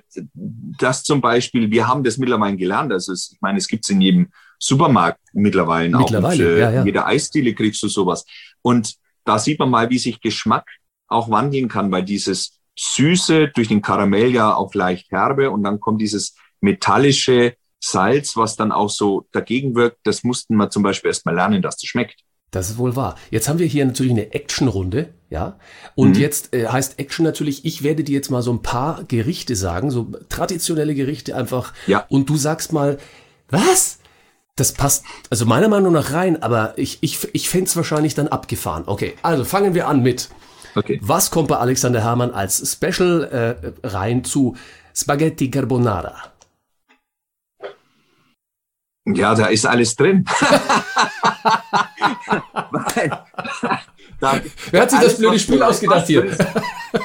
[0.78, 2.92] das zum Beispiel, wir haben das mittlerweile gelernt.
[2.92, 6.52] Also es, ich meine, es gibt es in jedem Supermarkt mittlerweile, mittlerweile auch.
[6.52, 6.80] Und, ja, ja.
[6.80, 8.24] In jeder Eisdiele kriegst du sowas.
[8.62, 10.68] Und da sieht man mal, wie sich Geschmack
[11.08, 15.80] auch wandeln kann, weil dieses Süße durch den Karamell ja auch leicht herbe und dann
[15.80, 19.98] kommt dieses metallische Salz, was dann auch so dagegen wirkt.
[20.04, 22.20] Das mussten wir zum Beispiel erstmal lernen, dass das schmeckt.
[22.50, 23.16] Das ist wohl wahr.
[23.30, 25.58] Jetzt haben wir hier natürlich eine Action-Runde, ja.
[25.94, 26.20] Und Mhm.
[26.20, 29.90] jetzt äh, heißt Action natürlich, ich werde dir jetzt mal so ein paar Gerichte sagen,
[29.90, 31.74] so traditionelle Gerichte einfach.
[31.86, 32.06] Ja.
[32.08, 32.98] Und du sagst mal,
[33.50, 33.98] was?
[34.54, 38.28] Das passt, also meiner Meinung nach rein, aber ich, ich, ich fände es wahrscheinlich dann
[38.28, 38.84] abgefahren.
[38.86, 40.30] Okay, also fangen wir an mit,
[40.76, 40.98] Okay.
[41.02, 44.56] was kommt bei Alexander Hermann als Special äh, rein zu
[44.94, 46.32] Spaghetti Carbonara?
[49.06, 50.24] Ja, da ist alles drin.
[54.20, 56.36] Da, Wer hat sich das blöde Spiel ausgedacht hier?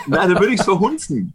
[0.07, 1.33] Na, da würde ich es verhunzen.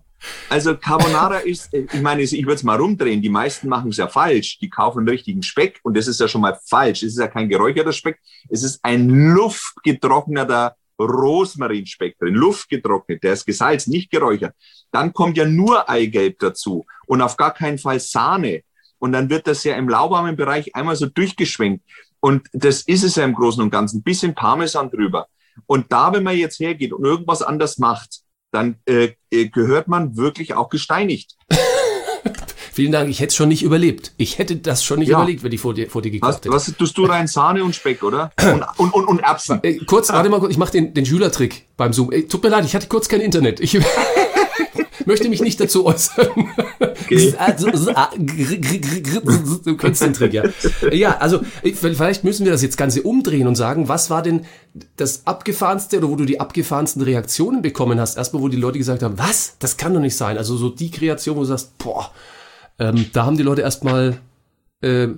[0.49, 3.21] Also Carbonara ist, ich meine, ich würde es mal rumdrehen.
[3.21, 4.59] Die meisten machen es ja falsch.
[4.59, 7.03] Die kaufen den richtigen Speck und das ist ja schon mal falsch.
[7.03, 8.19] Es ist ja kein geräucherter Speck.
[8.49, 12.35] Es ist ein luftgetrockneter Rosmarinspeck drin.
[12.35, 13.23] Luftgetrocknet.
[13.23, 14.55] Der ist gesalzen, nicht geräuchert.
[14.91, 18.63] Dann kommt ja nur Eigelb dazu und auf gar keinen Fall Sahne.
[18.99, 21.85] Und dann wird das ja im lauwarmen Bereich einmal so durchgeschwenkt.
[22.21, 23.99] Und das ist es ja im Großen und Ganzen.
[23.99, 25.29] Ein bisschen Parmesan drüber.
[25.67, 28.21] Und da, wenn man jetzt hergeht und irgendwas anders macht,
[28.53, 31.37] dann äh, äh, gehört man wirklich auch gesteinigt.
[32.77, 34.13] Vielen Dank, ich hätte es schon nicht überlebt.
[34.19, 35.17] Ich hätte das schon nicht Ja.
[35.17, 36.51] überlegt, wenn ich vor dir, vor dir gekocht Was, hätte.
[36.51, 37.27] was tust du rein?
[37.27, 38.31] Sahne und Speck, oder?
[38.53, 39.61] Und, und, und, und Erbsen.
[39.63, 42.13] Äh, kurz, warte mal kurz, ich mache den, den Schülertrick beim Zoom.
[42.13, 43.61] Äh, tut mir leid, ich hatte kurz kein Internet.
[43.61, 43.79] Ich
[45.07, 46.29] möchte mich nicht dazu äußern.
[49.65, 50.43] Du kennst den Trick, ja.
[50.93, 54.45] Ja, also äh, vielleicht müssen wir das jetzt Ganze umdrehen und sagen, was war denn
[54.97, 58.17] das abgefahrenste oder wo du die abgefahrensten Reaktionen bekommen hast?
[58.19, 59.55] Erstmal, wo die Leute gesagt haben, was?
[59.61, 60.37] Das kann doch nicht sein.
[60.37, 62.11] Also so die Kreation, wo du sagst, boah,
[62.79, 64.19] ähm, da haben die Leute erstmal
[64.81, 65.09] äh,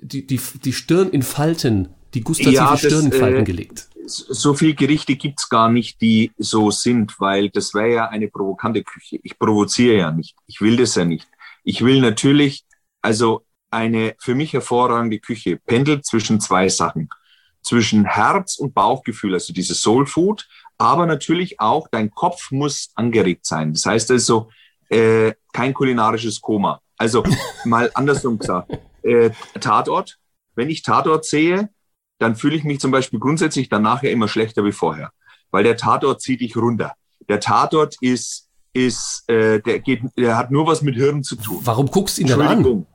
[0.00, 3.88] die, die, die Stirn in Falten, die gustative Ja, das, Stirn in Falten äh, gelegt.
[4.06, 8.82] so viel Gerichte gibt's gar nicht, die so sind, weil das wäre ja eine provokante
[8.82, 9.18] Küche.
[9.22, 10.36] Ich provoziere ja nicht.
[10.46, 11.26] Ich will das ja nicht.
[11.64, 12.64] Ich will natürlich,
[13.02, 17.08] also eine für mich hervorragende Küche pendelt zwischen zwei Sachen.
[17.62, 23.44] Zwischen Herz und Bauchgefühl, also dieses Soul Food, aber natürlich auch dein Kopf muss angeregt
[23.44, 23.72] sein.
[23.72, 24.48] Das heißt also,
[24.88, 26.80] äh, kein kulinarisches Koma.
[26.98, 27.22] Also
[27.64, 29.30] mal andersrum gesagt, äh,
[29.60, 30.18] Tatort,
[30.54, 31.70] wenn ich Tatort sehe,
[32.18, 35.12] dann fühle ich mich zum Beispiel grundsätzlich danach ja immer schlechter wie vorher.
[35.50, 36.94] Weil der Tatort zieht dich runter.
[37.28, 41.60] Der Tatort ist, ist äh, der, geht, der hat nur was mit Hirn zu tun.
[41.62, 42.86] Warum guckst du ihn dann an?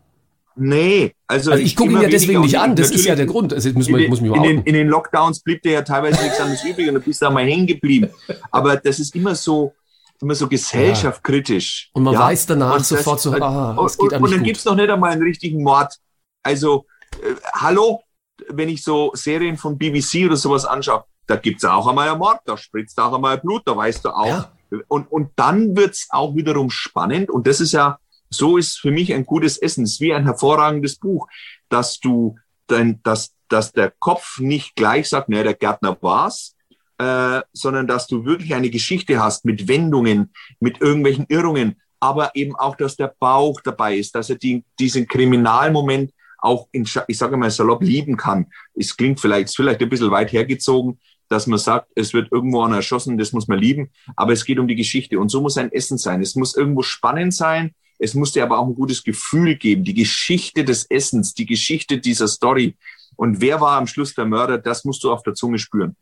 [0.56, 3.54] Nee, also, Also ich gucke ihn ja deswegen nicht an, das ist ja der Grund.
[3.54, 5.82] Also muss in man, den, muss mich in, den, in den Lockdowns blieb dir ja
[5.82, 8.10] teilweise nichts anderes übrig und du bist da mal hängen geblieben.
[8.52, 9.74] Aber das ist immer so,
[10.22, 11.90] immer so gesellschaftskritisch.
[11.94, 14.44] Und man weiß danach Und das- sofort so, ah, es und, geht und, und dann
[14.44, 14.72] gibt's gut.
[14.72, 15.98] noch nicht einmal einen richtigen Mord.
[16.44, 16.86] Also,
[17.22, 18.04] äh, hallo,
[18.50, 22.40] wenn ich so Serien von BBC oder sowas anschaue, da gibt's auch einmal einen Mord,
[22.46, 24.52] da spritzt auch einmal Blut, da weißt du auch, Ja.
[24.88, 27.30] Und, und dann wird's auch wiederum spannend.
[27.30, 28.00] Und das ist ja,
[28.32, 29.84] so ist für mich ein gutes Essen.
[29.84, 31.28] Es ist wie ein hervorragendes Buch,
[31.70, 36.53] dass du dein, dass, dass der Kopf nicht gleich sagt, naja, der Gärtner war's,
[36.98, 42.56] äh, sondern dass du wirklich eine Geschichte hast mit Wendungen, mit irgendwelchen Irrungen, aber eben
[42.56, 47.38] auch, dass der Bauch dabei ist, dass er die, diesen Kriminalmoment auch in, ich sage
[47.38, 48.48] mal salopp lieben kann.
[48.76, 52.62] Es klingt vielleicht, ist vielleicht ein bisschen weit hergezogen, dass man sagt, es wird irgendwo
[52.62, 55.58] an erschossen, das muss man lieben, aber es geht um die Geschichte und so muss
[55.58, 56.22] ein Essen sein.
[56.22, 59.94] Es muss irgendwo spannend sein, es muss dir aber auch ein gutes Gefühl geben, die
[59.94, 62.76] Geschichte des Essens, die Geschichte dieser Story.
[63.16, 65.96] Und wer war am Schluss der Mörder, das musst du auf der Zunge spüren.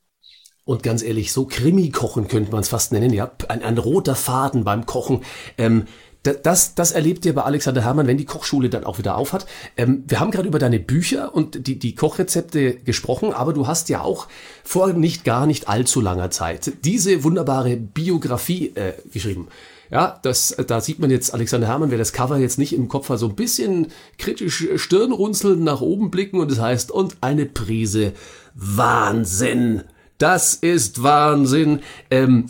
[0.63, 3.31] Und ganz ehrlich, so Krimi-Kochen könnte man es fast nennen, ja.
[3.47, 5.21] Ein, ein roter Faden beim Kochen.
[5.57, 5.85] Ähm,
[6.23, 9.47] das, das erlebt ihr bei Alexander Herrmann, wenn die Kochschule dann auch wieder aufhat.
[9.75, 13.89] Ähm, wir haben gerade über deine Bücher und die, die Kochrezepte gesprochen, aber du hast
[13.89, 14.27] ja auch
[14.63, 19.47] vor nicht gar nicht allzu langer Zeit diese wunderbare Biografie äh, geschrieben.
[19.89, 23.09] Ja, das, da sieht man jetzt Alexander Herrmann, wer das Cover jetzt nicht im Kopf
[23.09, 27.45] hat, so ein bisschen kritisch Stirnrunzeln nach oben blicken und es das heißt, und eine
[27.47, 28.13] Prise
[28.53, 29.83] Wahnsinn.
[30.21, 31.81] Das ist Wahnsinn.
[32.11, 32.45] Ähm,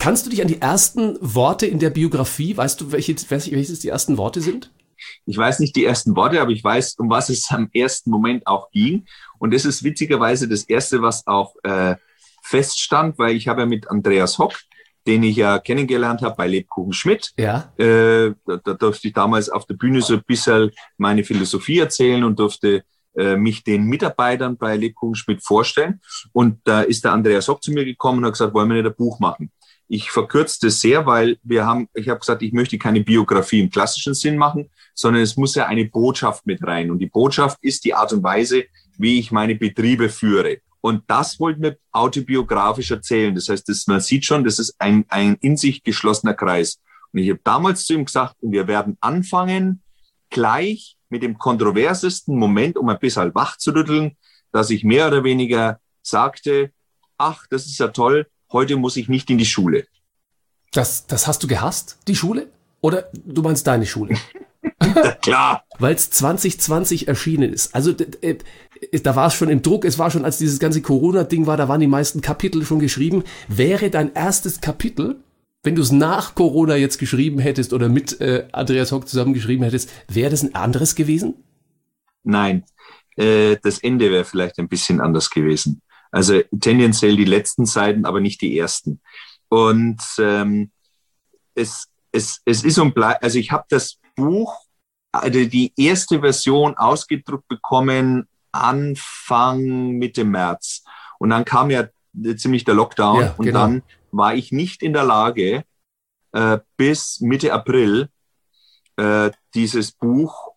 [0.00, 3.88] kannst du dich an die ersten Worte in der Biografie, weißt du, welche, welches die
[3.88, 4.72] ersten Worte sind?
[5.24, 8.48] Ich weiß nicht die ersten Worte, aber ich weiß, um was es am ersten Moment
[8.48, 9.06] auch ging.
[9.38, 11.94] Und das ist witzigerweise das Erste, was auch äh,
[12.42, 14.54] feststand, weil ich habe ja mit Andreas Hock,
[15.06, 17.32] den ich ja kennengelernt habe bei Lebkuchen Schmidt.
[17.38, 17.72] Ja.
[17.78, 22.24] Äh, da, da durfte ich damals auf der Bühne so ein bisschen meine Philosophie erzählen
[22.24, 22.82] und durfte
[23.16, 26.00] äh, mich den Mitarbeitern bei Lebkuchen Schmidt vorstellen.
[26.32, 28.86] Und da ist der Andreas Hock zu mir gekommen und hat gesagt, wollen wir nicht
[28.86, 29.50] ein Buch machen?
[29.88, 33.70] Ich verkürze das sehr, weil wir haben, ich habe gesagt, ich möchte keine Biografie im
[33.70, 36.90] klassischen Sinn machen, sondern es muss ja eine Botschaft mit rein.
[36.90, 38.64] Und die Botschaft ist die Art und Weise,
[38.98, 40.58] wie ich meine Betriebe führe.
[40.80, 43.34] Und das wollten wir autobiografisch erzählen.
[43.34, 46.80] Das heißt, das, man sieht schon, das ist ein, ein in sich geschlossener Kreis.
[47.12, 49.82] Und ich habe damals zu ihm gesagt, wir werden anfangen,
[50.30, 54.16] gleich mit dem kontroversesten Moment, um ein bisschen wach zu rütteln,
[54.52, 56.72] dass ich mehr oder weniger sagte,
[57.18, 59.86] ach, das ist ja toll, heute muss ich nicht in die Schule.
[60.72, 62.50] Das, das hast du gehasst, die Schule?
[62.80, 64.16] Oder du meinst deine Schule?
[65.22, 65.64] Klar.
[65.78, 67.74] Weil es 2020 erschienen ist.
[67.74, 68.36] Also äh,
[69.02, 71.68] da war es schon im Druck, es war schon, als dieses ganze Corona-Ding war, da
[71.68, 73.24] waren die meisten Kapitel schon geschrieben.
[73.48, 75.20] Wäre dein erstes Kapitel
[75.66, 79.64] wenn du es nach Corona jetzt geschrieben hättest oder mit äh, Andreas Hock zusammen geschrieben
[79.64, 81.34] hättest, wäre das ein anderes gewesen?
[82.22, 82.64] Nein,
[83.16, 85.82] äh, das Ende wäre vielleicht ein bisschen anders gewesen.
[86.12, 89.00] Also tendenziell die letzten Seiten, aber nicht die ersten.
[89.48, 90.70] Und ähm,
[91.54, 94.54] es, es, es ist und bleibt, also ich habe das Buch,
[95.10, 100.84] also die erste Version ausgedruckt bekommen Anfang Mitte März.
[101.18, 101.88] Und dann kam ja
[102.36, 103.60] ziemlich der Lockdown ja, und genau.
[103.60, 103.82] dann
[104.16, 105.64] war ich nicht in der Lage,
[106.32, 108.08] äh, bis Mitte April
[108.96, 110.52] äh, dieses Buch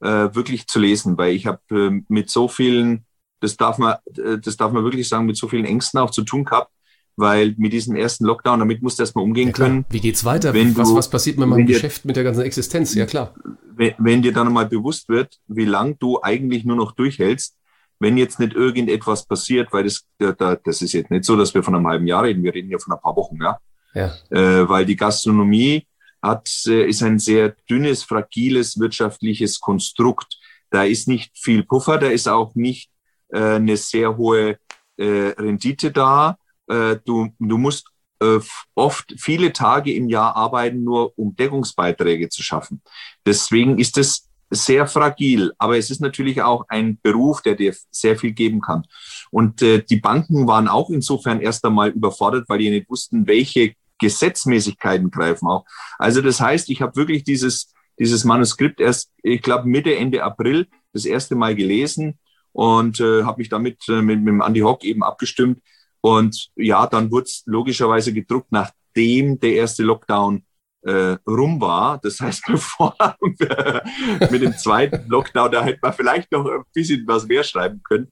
[0.00, 3.06] äh, wirklich zu lesen, weil ich habe äh, mit so vielen,
[3.40, 6.22] das darf man, äh, das darf man wirklich sagen, mit so vielen Ängsten auch zu
[6.22, 6.70] tun gehabt,
[7.16, 9.84] weil mit diesem ersten Lockdown, damit musst du erstmal umgehen ja, können.
[9.88, 10.52] Wie geht's weiter?
[10.52, 12.94] Wenn was, du, was passiert mit meinem Geschäft, mit der ganzen Existenz?
[12.94, 13.34] Ja, klar.
[13.76, 17.56] Wenn, wenn dir dann mal bewusst wird, wie lang du eigentlich nur noch durchhältst,
[17.98, 21.74] wenn jetzt nicht irgendetwas passiert, weil das, das ist jetzt nicht so, dass wir von
[21.74, 23.58] einem halben Jahr reden, wir reden ja von ein paar Wochen, ja.
[23.94, 24.12] ja.
[24.30, 25.86] Äh, weil die Gastronomie
[26.22, 30.38] hat, äh, ist ein sehr dünnes, fragiles wirtschaftliches Konstrukt.
[30.70, 32.90] Da ist nicht viel Puffer, da ist auch nicht
[33.28, 34.58] äh, eine sehr hohe
[34.96, 35.04] äh,
[35.38, 36.38] Rendite da.
[36.66, 38.40] Äh, du, du musst äh,
[38.74, 42.82] oft viele Tage im Jahr arbeiten, nur um Deckungsbeiträge zu schaffen.
[43.26, 48.16] Deswegen ist es sehr fragil, aber es ist natürlich auch ein Beruf, der dir sehr
[48.16, 48.84] viel geben kann.
[49.30, 53.74] Und äh, die Banken waren auch insofern erst einmal überfordert, weil die nicht wussten, welche
[53.98, 55.64] Gesetzmäßigkeiten greifen auch.
[55.98, 60.66] Also das heißt, ich habe wirklich dieses, dieses Manuskript erst, ich glaube, Mitte, Ende April
[60.92, 62.18] das erste Mal gelesen
[62.52, 65.60] und äh, habe mich damit äh, mit, mit dem Andy Hock eben abgestimmt.
[66.00, 70.44] Und ja, dann wurde es logischerweise gedruckt, nachdem der erste Lockdown
[70.84, 71.98] äh, rum war.
[72.02, 73.82] Das heißt, bevor wir
[74.30, 78.08] mit dem zweiten Lockdown, da hätte man vielleicht noch ein bisschen was mehr schreiben können.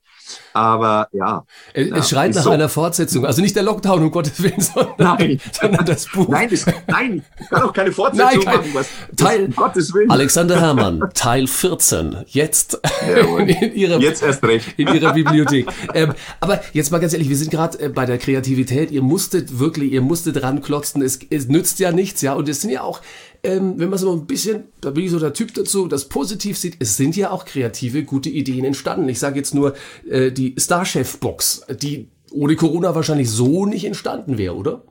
[0.52, 1.44] Aber ja.
[1.74, 2.50] Es, ja, schreit nach so.
[2.50, 3.26] einer Fortsetzung.
[3.26, 5.40] Also nicht der Lockdown, um Gottes Willen, sondern, nein.
[5.52, 6.28] sondern das Buch.
[6.28, 8.70] Nein, das, nein, ich kann auch keine Fortsetzung nein, kein, machen.
[8.74, 10.10] Was, Teil, um Gottes Willen.
[10.10, 12.24] Alexander Herrmann, Teil 14.
[12.26, 14.78] Jetzt, in, in ihrer, jetzt erst recht.
[14.78, 15.66] In ihrer Bibliothek.
[15.94, 18.90] ähm, aber jetzt mal ganz ehrlich, wir sind gerade äh, bei der Kreativität.
[18.90, 21.02] Ihr musstet wirklich, ihr musstet dran klotzen.
[21.02, 22.34] Es, es nützt ja nichts, ja.
[22.34, 23.00] Und es sind ja auch
[23.44, 26.56] ähm, wenn man so ein bisschen, da bin ich so der Typ dazu, das positiv
[26.56, 29.08] sieht, es sind ja auch kreative, gute Ideen entstanden.
[29.08, 29.74] Ich sage jetzt nur
[30.08, 34.84] äh, die Starchef-Box, die ohne Corona wahrscheinlich so nicht entstanden wäre, oder?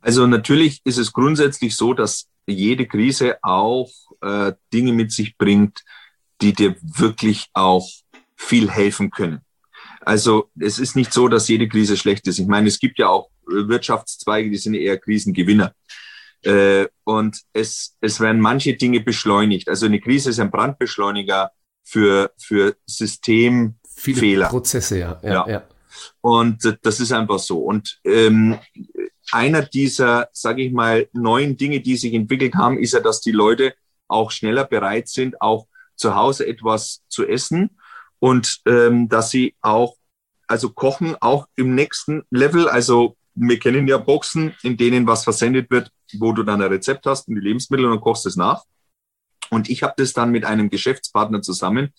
[0.00, 3.90] Also natürlich ist es grundsätzlich so, dass jede Krise auch
[4.20, 5.82] äh, Dinge mit sich bringt,
[6.40, 7.88] die dir wirklich auch
[8.36, 9.40] viel helfen können.
[10.02, 12.38] Also es ist nicht so, dass jede Krise schlecht ist.
[12.38, 15.74] Ich meine, es gibt ja auch Wirtschaftszweige, die sind eher Krisengewinner.
[16.42, 19.68] Äh, und es, es werden manche Dinge beschleunigt.
[19.68, 21.50] Also eine Krise ist ein Brandbeschleuniger
[21.84, 23.76] für, für Systemfehler.
[23.94, 25.20] Viele Prozesse, ja.
[25.22, 25.48] ja, ja.
[25.48, 25.62] ja.
[26.20, 27.58] Und das ist einfach so.
[27.58, 28.58] Und ähm,
[29.32, 33.32] einer dieser, sage ich mal, neuen Dinge, die sich entwickelt haben, ist ja, dass die
[33.32, 33.74] Leute
[34.06, 37.78] auch schneller bereit sind, auch zu Hause etwas zu essen
[38.20, 39.96] und ähm, dass sie auch,
[40.46, 45.70] also kochen auch im nächsten Level, also wir kennen ja Boxen, in denen was versendet
[45.70, 48.64] wird, wo du dann ein Rezept hast und die Lebensmittel und dann kochst es nach.
[49.50, 51.92] Und ich habe das dann mit einem Geschäftspartner zusammen,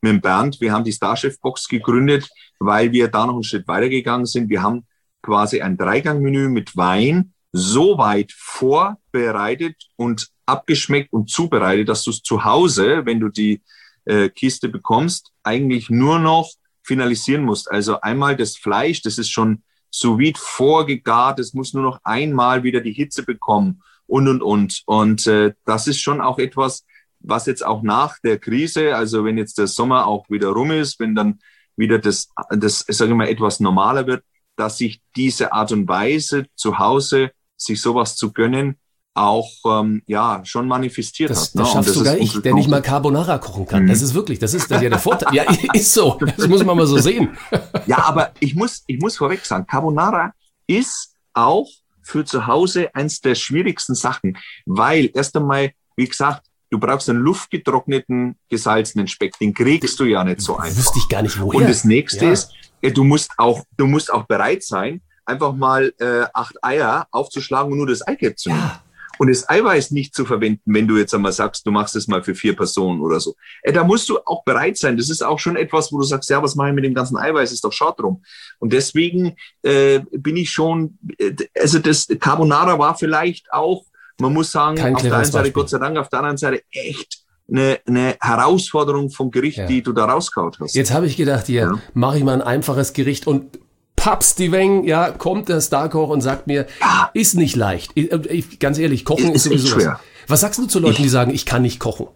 [0.00, 2.28] mit dem Bernd, wir haben die Starchef Box gegründet,
[2.58, 4.48] weil wir da noch einen Schritt weitergegangen sind.
[4.48, 4.86] Wir haben
[5.22, 12.22] quasi ein Dreigangmenü mit Wein so weit vorbereitet und abgeschmeckt und zubereitet, dass du es
[12.22, 13.62] zu Hause, wenn du die
[14.04, 16.50] äh, Kiste bekommst, eigentlich nur noch
[16.82, 17.70] finalisieren musst.
[17.70, 19.62] Also einmal das Fleisch, das ist schon
[19.98, 24.82] sous vorgegart, es muss nur noch einmal wieder die Hitze bekommen und, und, und.
[24.86, 26.84] Und äh, das ist schon auch etwas,
[27.20, 31.00] was jetzt auch nach der Krise, also wenn jetzt der Sommer auch wieder rum ist,
[31.00, 31.40] wenn dann
[31.76, 34.24] wieder das, das sage ich mal, etwas normaler wird,
[34.56, 38.78] dass sich diese Art und Weise zu Hause, sich sowas zu gönnen,
[39.16, 41.54] auch ähm, ja schon manifestiert das, hat.
[41.54, 41.62] Ne?
[41.62, 43.84] Das schaffst sogar ich, der nicht mal Carbonara kochen kann.
[43.84, 43.88] Mhm.
[43.88, 45.34] Das ist wirklich, das ist das ist ja der Vorteil.
[45.34, 46.18] ja, ist so.
[46.36, 47.36] Das muss man mal so sehen.
[47.86, 50.32] ja, aber ich muss, ich muss vorweg sagen, Carbonara
[50.66, 51.68] ist auch
[52.02, 57.20] für zu Hause eins der schwierigsten Sachen, weil erst einmal, wie gesagt, du brauchst einen
[57.20, 59.38] luftgetrockneten, gesalzenen Speck.
[59.38, 60.76] Den kriegst du ja nicht so einfach.
[60.76, 61.60] Wüsste ich gar nicht, woher.
[61.60, 62.32] Und das nächste ja.
[62.32, 62.52] ist,
[62.82, 67.72] äh, du musst auch, du musst auch bereit sein, einfach mal äh, acht Eier aufzuschlagen
[67.72, 68.60] und nur das Eigelb zu nehmen.
[68.60, 68.82] Ja
[69.18, 72.22] und das Eiweiß nicht zu verwenden, wenn du jetzt einmal sagst, du machst es mal
[72.22, 73.34] für vier Personen oder so.
[73.62, 74.96] Äh, da musst du auch bereit sein.
[74.96, 77.16] Das ist auch schon etwas, wo du sagst, ja, was mache ich mit dem ganzen
[77.16, 77.52] Eiweiß?
[77.52, 78.22] Ist doch schade drum.
[78.58, 83.84] Und deswegen äh, bin ich schon, äh, also das Carbonara war vielleicht auch,
[84.18, 85.52] man muss sagen, Kein auf der einen Seite, Beispiel.
[85.52, 89.66] Gott sei Dank, auf der anderen Seite echt eine, eine Herausforderung vom Gericht, ja.
[89.66, 90.74] die du da rauskaut hast.
[90.74, 91.78] Jetzt habe ich gedacht, hier ja.
[91.94, 93.58] mache ich mal ein einfaches Gericht und
[94.06, 97.10] Paps die Weng, ja, kommt der Starkoch und sagt mir, ja.
[97.12, 97.90] ist nicht leicht.
[97.96, 99.98] Ich, ich, ganz ehrlich, kochen ist, ist sowieso schwer.
[100.28, 100.30] Was.
[100.30, 102.06] was sagst du zu Leuten, ich, die sagen, ich kann nicht kochen?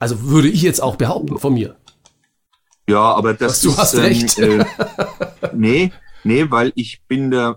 [0.00, 1.76] Also würde ich jetzt auch behaupten von mir.
[2.88, 4.40] Ja, aber das du ist, hast recht.
[4.40, 4.64] Ähm, äh,
[5.54, 5.92] nee,
[6.24, 7.54] nee, weil ich bin der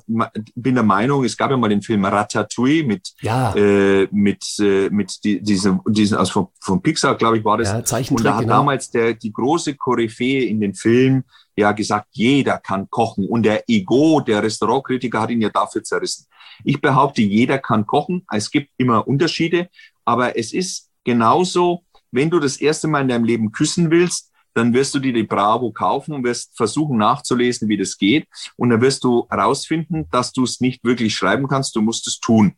[0.54, 3.56] bin der Meinung, es gab ja mal den Film Ratatouille mit ja.
[3.56, 7.70] äh, mit äh, mit die, diesem diesen also von, von Pixar, glaube ich, war das.
[7.70, 8.58] Ja, und da hat genau.
[8.58, 11.24] damals der die große Koryphäe in den Film
[11.60, 13.28] ja gesagt, jeder kann kochen.
[13.28, 16.26] Und der Ego, der Restaurantkritiker, hat ihn ja dafür zerrissen.
[16.64, 18.26] Ich behaupte, jeder kann kochen.
[18.32, 19.70] Es gibt immer Unterschiede.
[20.06, 24.74] Aber es ist genauso, wenn du das erste Mal in deinem Leben küssen willst, dann
[24.74, 28.28] wirst du dir die Bravo kaufen und wirst versuchen nachzulesen, wie das geht.
[28.58, 32.20] Und dann wirst du herausfinden, dass du es nicht wirklich schreiben kannst, du musst es
[32.20, 32.56] tun.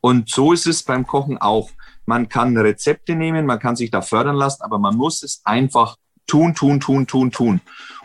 [0.00, 1.70] Und so ist es beim Kochen auch.
[2.04, 5.96] Man kann Rezepte nehmen, man kann sich da fördern lassen, aber man muss es einfach
[6.26, 7.60] tun, tun, tun, tun, tun.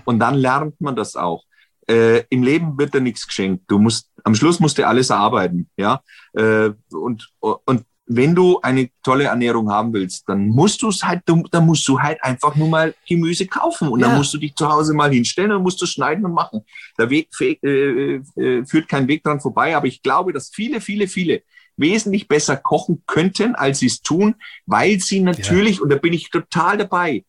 [0.08, 1.44] Und dann lernt man das auch.
[1.90, 3.66] Äh, Im Leben wird dir nichts geschenkt.
[3.68, 6.02] Du musst, am Schluss musst du alles erarbeiten, ja.
[6.34, 11.24] Äh, und, und wenn du eine tolle Ernährung haben willst, dann musst du es halt,
[11.26, 14.08] dann musst du halt einfach nur mal Gemüse kaufen und ja.
[14.08, 16.62] dann musst du dich zu Hause mal hinstellen und musst du schneiden und machen.
[16.98, 21.10] Der Weg äh, äh, führt kein Weg dran vorbei, aber ich glaube, dass viele, viele,
[21.10, 21.44] viele
[21.76, 25.84] wesentlich besser kochen könnten, als sie es tun, weil sie natürlich, ja.
[25.84, 27.24] und da bin ich total dabei,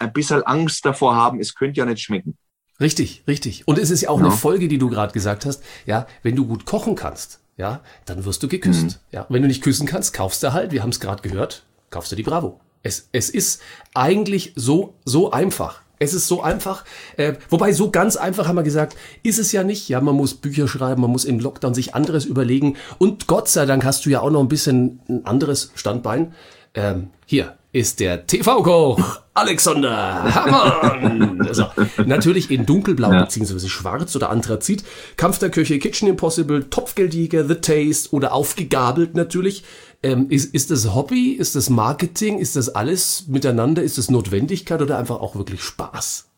[0.00, 2.36] ein bisschen Angst davor haben, es könnte ja nicht schmecken.
[2.80, 3.68] Richtig, richtig.
[3.68, 4.26] Und es ist ja auch ja.
[4.26, 5.62] eine Folge, die du gerade gesagt hast.
[5.86, 8.84] Ja, wenn du gut kochen kannst, ja, dann wirst du geküsst.
[8.84, 8.94] Mhm.
[9.12, 12.10] Ja, wenn du nicht küssen kannst, kaufst du halt, wir haben es gerade gehört, kaufst
[12.10, 12.58] du die Bravo.
[12.82, 13.60] Es, es ist
[13.94, 15.82] eigentlich so, so einfach.
[15.98, 16.86] Es ist so einfach,
[17.18, 19.90] äh, wobei so ganz einfach haben wir gesagt, ist es ja nicht.
[19.90, 22.78] Ja, man muss Bücher schreiben, man muss im Lockdown sich anderes überlegen.
[22.96, 26.32] Und Gott sei Dank hast du ja auch noch ein bisschen ein anderes Standbein.
[26.74, 31.40] Ähm, hier, ist der TV-Koch Alexander Hammann.
[31.46, 31.66] Also,
[32.04, 33.24] natürlich in dunkelblau ja.
[33.24, 33.68] bzw.
[33.68, 34.84] schwarz oder Anthrazit.
[35.16, 39.64] Kampf der Köche, Kitchen Impossible, Topfgeldjäger, The Taste oder aufgegabelt natürlich.
[40.02, 41.32] Ähm, ist, ist das Hobby?
[41.32, 42.38] Ist das Marketing?
[42.38, 43.82] Ist das alles miteinander?
[43.82, 46.29] Ist das Notwendigkeit oder einfach auch wirklich Spaß?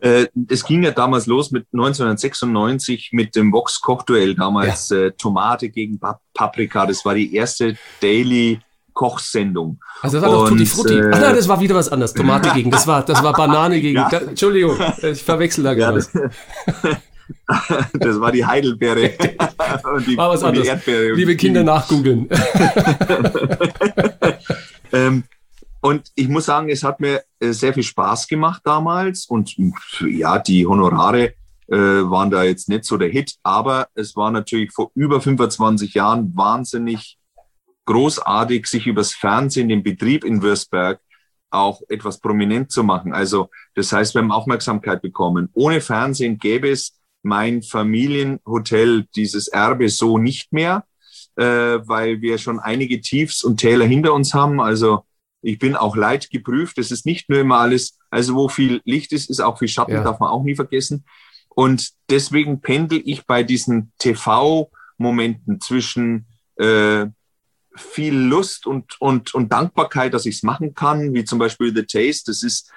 [0.00, 5.06] Äh, es ging ja damals los mit 1996 mit dem Vox Kochduell damals ja.
[5.06, 5.98] äh, Tomate gegen
[6.34, 6.86] Paprika.
[6.86, 8.60] Das war die erste Daily
[8.98, 9.80] Kochsendung.
[10.02, 10.94] Also das war doch Tutti Frutti.
[10.94, 12.14] Äh, Ach nein, das war wieder was anderes.
[12.14, 12.70] Tomate gegen.
[12.70, 13.96] Das war, das war Banane gegen.
[13.96, 14.08] Ja.
[14.08, 16.04] Da, Entschuldigung, ich verwechsel da gerade.
[17.48, 19.12] Ja, das war die Heidelbeere
[19.94, 21.14] und die, war was Erdbeere.
[21.14, 22.28] Liebe Kinder, nachgoogeln.
[24.92, 25.24] ähm,
[25.80, 29.26] und ich muss sagen, es hat mir äh, sehr viel Spaß gemacht damals.
[29.26, 29.56] Und
[30.00, 31.34] ja, die Honorare
[31.68, 35.94] äh, waren da jetzt nicht so der Hit, aber es war natürlich vor über 25
[35.94, 37.18] Jahren wahnsinnig
[37.84, 41.00] großartig, sich übers Fernsehen, den Betrieb in Würzberg
[41.50, 43.12] auch etwas prominent zu machen.
[43.12, 45.48] Also das heißt, wir haben Aufmerksamkeit bekommen.
[45.54, 50.84] Ohne Fernsehen gäbe es mein Familienhotel, dieses Erbe so nicht mehr,
[51.36, 54.60] äh, weil wir schon einige Tiefs und Täler hinter uns haben.
[54.60, 55.04] Also
[55.42, 56.78] ich bin auch leidgeprüft.
[56.78, 59.92] Es ist nicht nur immer alles, also wo viel Licht ist, ist auch viel Schatten,
[59.92, 60.02] ja.
[60.02, 61.04] darf man auch nie vergessen.
[61.48, 66.26] Und deswegen pendel ich bei diesen TV-Momenten zwischen
[66.56, 67.06] äh,
[67.76, 71.84] viel Lust und, und, und Dankbarkeit, dass ich es machen kann, wie zum Beispiel The
[71.84, 72.30] Taste.
[72.30, 72.70] Das ist,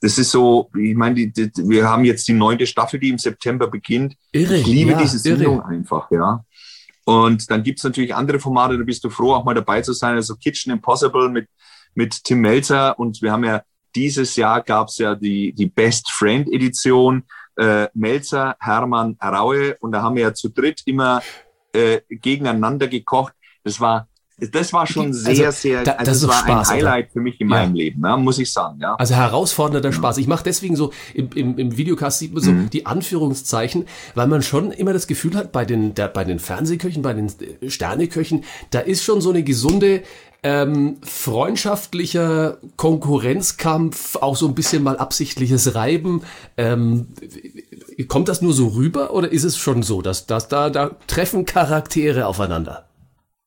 [0.00, 3.18] das ist so, ich meine, die, die, wir haben jetzt die neunte Staffel, die im
[3.18, 4.16] September beginnt.
[4.32, 5.66] Irre, ich liebe ja, diese Sendung irre.
[5.66, 6.44] einfach, ja.
[7.04, 10.14] Und dann gibt's natürlich andere Formate, da bist du froh, auch mal dabei zu sein.
[10.14, 11.48] Also Kitchen Impossible mit,
[11.94, 12.98] mit Tim Melzer.
[12.98, 13.62] Und wir haben ja
[13.94, 17.24] dieses Jahr gab's ja die, die Best Friend Edition.
[17.56, 19.76] Äh, Melzer, Hermann, Raue.
[19.80, 21.22] Und da haben wir ja zu dritt immer
[21.72, 23.34] äh, gegeneinander gekocht.
[23.64, 24.08] Das war
[24.52, 27.12] das war schon sehr, also, sehr, da, also das, das war Spaß, ein Highlight oder?
[27.12, 27.56] für mich in ja.
[27.56, 28.78] meinem Leben, ja, muss ich sagen.
[28.80, 28.94] Ja.
[28.94, 29.92] Also herausfordernder.
[29.92, 30.18] Spaß.
[30.18, 32.70] Ich mache deswegen so, im, im, im Videocast sieht man so mhm.
[32.70, 37.02] die Anführungszeichen, weil man schon immer das Gefühl hat, bei den, der, bei den Fernsehköchen,
[37.02, 37.30] bei den
[37.68, 40.02] Sterneköchen, da ist schon so eine gesunde
[40.42, 46.22] ähm, freundschaftlicher Konkurrenzkampf, auch so ein bisschen mal absichtliches Reiben.
[46.56, 47.08] Ähm,
[48.08, 51.44] kommt das nur so rüber oder ist es schon so, dass, dass da, da treffen
[51.44, 52.88] Charaktere aufeinander?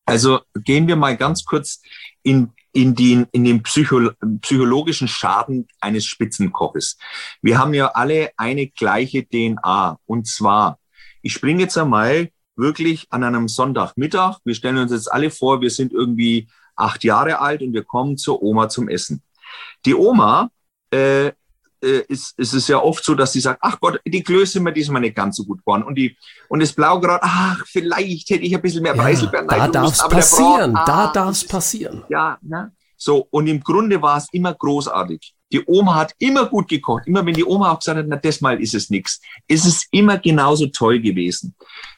[0.05, 1.81] Also gehen wir mal ganz kurz
[2.21, 6.97] in, in, den, in den Psycho, psychologischen Schaden eines Spitzenkoches.
[7.41, 9.97] Wir haben ja alle eine gleiche DNA.
[10.05, 10.79] Und zwar,
[11.21, 14.39] ich springe jetzt einmal wirklich an einem Sonntagmittag.
[14.43, 18.17] Wir stellen uns jetzt alle vor, wir sind irgendwie acht Jahre alt und wir kommen
[18.17, 19.21] zur Oma zum Essen.
[19.85, 20.49] Die Oma
[20.91, 21.31] äh,
[21.83, 24.63] äh, ist, ist es ja oft so, dass sie sagt, ach Gott, die Klöße sind
[24.63, 25.83] mir diesmal nicht ganz so gut geworden.
[25.83, 26.15] Und, die,
[26.47, 29.47] und das Blaugrad, ach, vielleicht hätte ich ein bisschen mehr Preiselbeeren.
[29.49, 32.03] Ja, da darf es passieren, da ah, darf es passieren.
[32.09, 32.71] Ja, ne?
[32.95, 35.35] So, und im Grunde war es immer großartig.
[35.51, 37.05] Die Oma hat immer gut gekocht.
[37.05, 39.85] Immer wenn die Oma auch gesagt hat, na, das mal ist es nichts, ist es
[39.91, 41.53] immer genauso toll gewesen.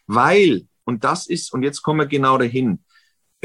[0.08, 2.84] Weil, und das ist, und jetzt kommen wir genau dahin,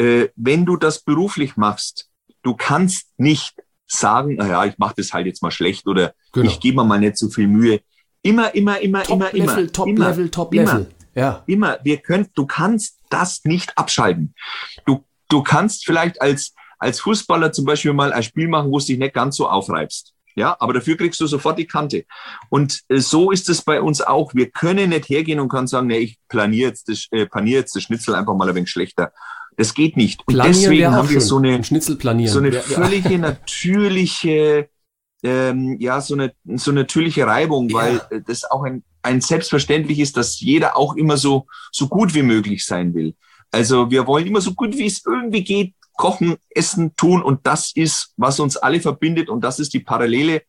[0.01, 2.09] äh, wenn du das beruflich machst,
[2.43, 3.55] du kannst nicht
[3.87, 6.49] sagen, naja, ich mache das halt jetzt mal schlecht oder genau.
[6.49, 7.81] ich gebe mir mal nicht so viel Mühe.
[8.23, 9.73] Immer, immer, immer, top immer, Level, immer.
[9.73, 10.87] Top immer, Level, Top immer, Level.
[11.15, 11.43] Ja.
[11.47, 11.79] Immer.
[11.83, 14.35] Wir können, du kannst das nicht abschalten.
[14.87, 18.85] Du, du kannst vielleicht als, als Fußballer zum Beispiel mal ein Spiel machen, wo du
[18.87, 20.15] dich nicht ganz so aufreibst.
[20.37, 22.05] Ja, aber dafür kriegst du sofort die Kante.
[22.49, 24.33] Und äh, so ist es bei uns auch.
[24.33, 27.75] Wir können nicht hergehen und können sagen, nee, ich planiere jetzt das, äh, planiere jetzt
[27.75, 29.13] das Schnitzel einfach mal ein wenig schlechter.
[29.57, 30.21] Das geht nicht.
[30.27, 32.33] Und planieren deswegen haben wir so eine, Schnitzel planieren.
[32.33, 34.69] so eine völlige natürliche,
[35.23, 37.77] ähm, ja, so eine, so eine natürliche Reibung, ja.
[37.77, 42.23] weil das auch ein, ein selbstverständlich ist, dass jeder auch immer so, so gut wie
[42.23, 43.15] möglich sein will.
[43.51, 47.73] Also wir wollen immer so gut wie es irgendwie geht, kochen, essen, tun und das
[47.75, 50.43] ist, was uns alle verbindet und das ist die Parallele,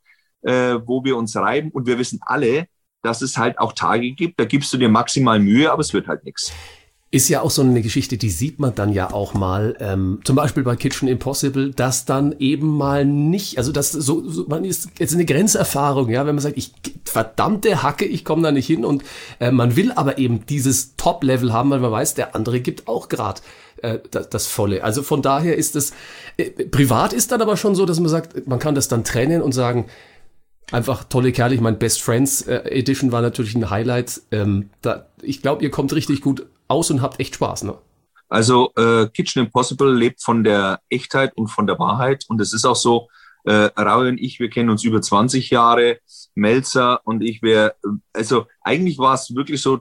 [0.43, 2.67] äh, wo wir uns reiben und wir wissen alle,
[3.01, 6.07] dass es halt auch Tage gibt, da gibst du dir maximal Mühe, aber es wird
[6.07, 6.53] halt nichts.
[7.13, 10.37] Ist ja auch so eine Geschichte, die sieht man dann ja auch mal, ähm, zum
[10.37, 14.87] Beispiel bei Kitchen Impossible, dass dann eben mal nicht, also das so, so man ist
[14.97, 16.71] jetzt eine Grenzerfahrung, ja, wenn man sagt, ich
[17.03, 19.03] verdammte Hacke, ich komme da nicht hin und
[19.41, 23.09] äh, man will aber eben dieses Top-Level haben, weil man weiß, der andere gibt auch
[23.09, 23.41] gerade
[23.81, 24.81] äh, das, das Volle.
[24.81, 25.91] Also von daher ist es,
[26.37, 29.41] äh, privat ist dann aber schon so, dass man sagt, man kann das dann trennen
[29.41, 29.87] und sagen,
[30.71, 31.53] Einfach tolle Kerle.
[31.53, 34.21] Ich meine, Best Friends äh, Edition war natürlich ein Highlight.
[34.31, 37.77] Ähm, da, ich glaube, ihr kommt richtig gut aus und habt echt Spaß, ne?
[38.29, 42.23] Also äh, Kitchen Impossible lebt von der Echtheit und von der Wahrheit.
[42.29, 43.09] Und es ist auch so,
[43.43, 45.99] äh, Raul und ich, wir kennen uns über 20 Jahre.
[46.33, 47.75] Melzer und ich, wir,
[48.13, 49.79] also eigentlich war es wirklich so,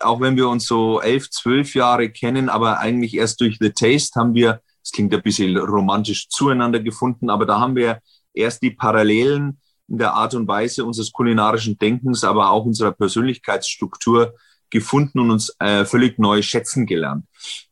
[0.00, 4.18] auch wenn wir uns so elf, zwölf Jahre kennen, aber eigentlich erst durch The Taste
[4.18, 8.00] haben wir, es klingt ein bisschen romantisch zueinander gefunden, aber da haben wir
[8.34, 14.34] erst die Parallelen in der Art und Weise unseres kulinarischen Denkens, aber auch unserer Persönlichkeitsstruktur
[14.76, 17.24] gefunden und uns äh, völlig neu schätzen gelernt.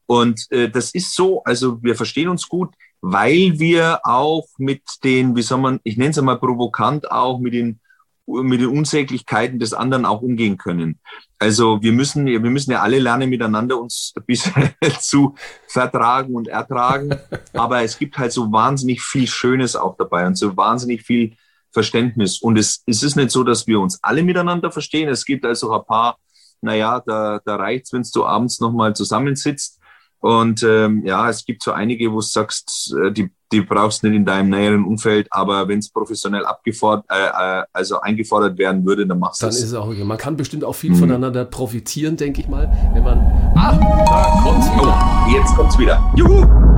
[0.07, 5.37] Und äh, das ist so, also wir verstehen uns gut, weil wir auch mit den,
[5.37, 7.81] wie soll man, ich nenne es einmal provokant, auch mit den
[8.27, 10.99] mit den Unsäglichkeiten des anderen auch umgehen können.
[11.39, 15.35] Also wir müssen, wir müssen ja alle lernen, miteinander uns ein bisschen zu
[15.69, 17.11] vertragen und ertragen.
[17.53, 21.37] Aber es gibt halt so wahnsinnig viel Schönes auch dabei und so wahnsinnig viel
[21.71, 22.41] Verständnis.
[22.41, 25.09] Und es, es ist nicht so, dass wir uns alle miteinander verstehen.
[25.09, 26.19] Es gibt also ein paar
[26.65, 29.79] naja, da, da reicht's, wenn du abends nochmal zusammensitzt.
[30.21, 34.09] Und ähm, ja, es gibt so einige, wo du sagst, äh, die, die brauchst du
[34.09, 38.87] nicht in deinem näheren Umfeld, aber wenn es professionell abgefordert, äh, äh, also eingefordert werden
[38.87, 39.59] würde, dann machst du Dann es.
[39.59, 40.03] ist es auch okay.
[40.03, 43.19] Man kann bestimmt auch viel voneinander profitieren, denke ich mal, wenn man.
[43.55, 45.27] Ah, da kommt's wieder.
[45.27, 46.13] Oh, jetzt kommt's wieder.
[46.17, 46.74] Juhu!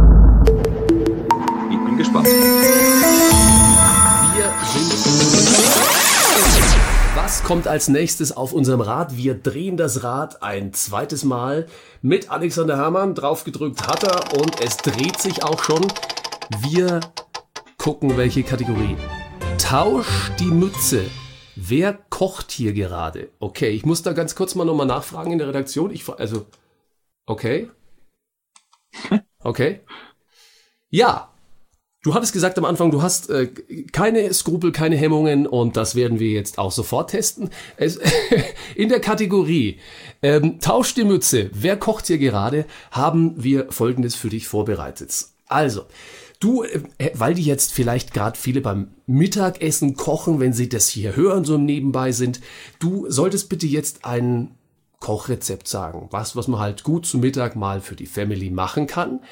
[7.46, 9.16] Kommt als nächstes auf unserem Rad?
[9.16, 11.68] Wir drehen das Rad ein zweites Mal
[12.02, 13.14] mit Alexander Herrmann.
[13.14, 15.86] Draufgedrückt hat er und es dreht sich auch schon.
[16.68, 16.98] Wir
[17.78, 18.96] gucken, welche Kategorie.
[19.58, 21.04] Tausch die Mütze.
[21.54, 23.30] Wer kocht hier gerade?
[23.38, 25.92] Okay, ich muss da ganz kurz mal nochmal nachfragen in der Redaktion.
[25.92, 26.46] Ich, also,
[27.26, 27.70] okay.
[29.38, 29.82] Okay.
[30.88, 31.30] Ja,
[32.06, 33.48] Du hattest gesagt am Anfang, du hast äh,
[33.90, 37.50] keine Skrupel, keine Hemmungen und das werden wir jetzt auch sofort testen.
[37.76, 37.98] Es,
[38.76, 39.80] in der Kategorie
[40.22, 45.12] ähm, Tausch die Mütze, wer kocht hier gerade, haben wir Folgendes für dich vorbereitet.
[45.48, 45.86] Also,
[46.38, 51.16] du, äh, weil die jetzt vielleicht gerade viele beim Mittagessen kochen, wenn sie das hier
[51.16, 52.40] hören, so nebenbei sind,
[52.78, 54.54] du solltest bitte jetzt ein
[55.00, 56.06] Kochrezept sagen.
[56.12, 59.24] Was, was man halt gut zu Mittag mal für die Family machen kann.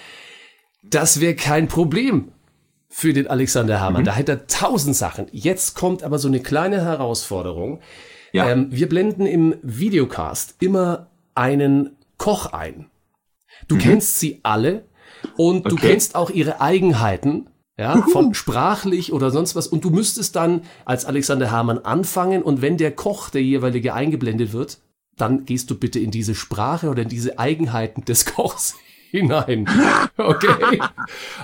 [0.83, 2.33] Das wäre kein Problem
[2.97, 4.05] für den Alexander Herrmann.
[4.05, 5.27] Da hätte er tausend Sachen.
[5.33, 7.81] Jetzt kommt aber so eine kleine Herausforderung.
[8.33, 8.49] Ja.
[8.49, 12.87] Ähm, wir blenden im Videocast immer einen Koch ein.
[13.67, 14.85] Du kennst sie alle
[15.37, 15.89] und du Okay.
[15.89, 17.49] kennst auch ihre Eigenheiten.
[17.77, 19.67] Ja, von sprachlich oder sonst was.
[19.67, 24.53] Und du müsstest dann als Alexander Herrmann anfangen und wenn der Koch, der jeweilige eingeblendet
[24.53, 24.79] wird,
[25.17, 28.77] dann gehst du bitte in diese Sprache oder in diese Eigenheiten des Kochs
[29.15, 29.67] hinein.
[30.17, 30.81] Okay?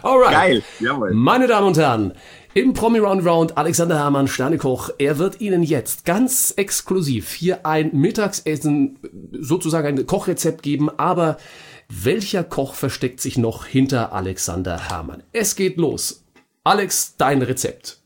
[0.03, 0.33] Alright.
[0.33, 1.13] Geil, jawohl.
[1.15, 2.13] Meine Damen und Herren,
[2.55, 7.91] im Promi Round Round Alexander Herrmann, Sternekoch, er wird Ihnen jetzt ganz exklusiv hier ein
[7.93, 8.99] Mittagsessen,
[9.33, 11.37] sozusagen ein Kochrezept geben, aber
[11.89, 15.23] welcher Koch versteckt sich noch hinter Alexander Herrmann?
[15.33, 16.25] Es geht los.
[16.65, 18.01] Alex, dein Rezept.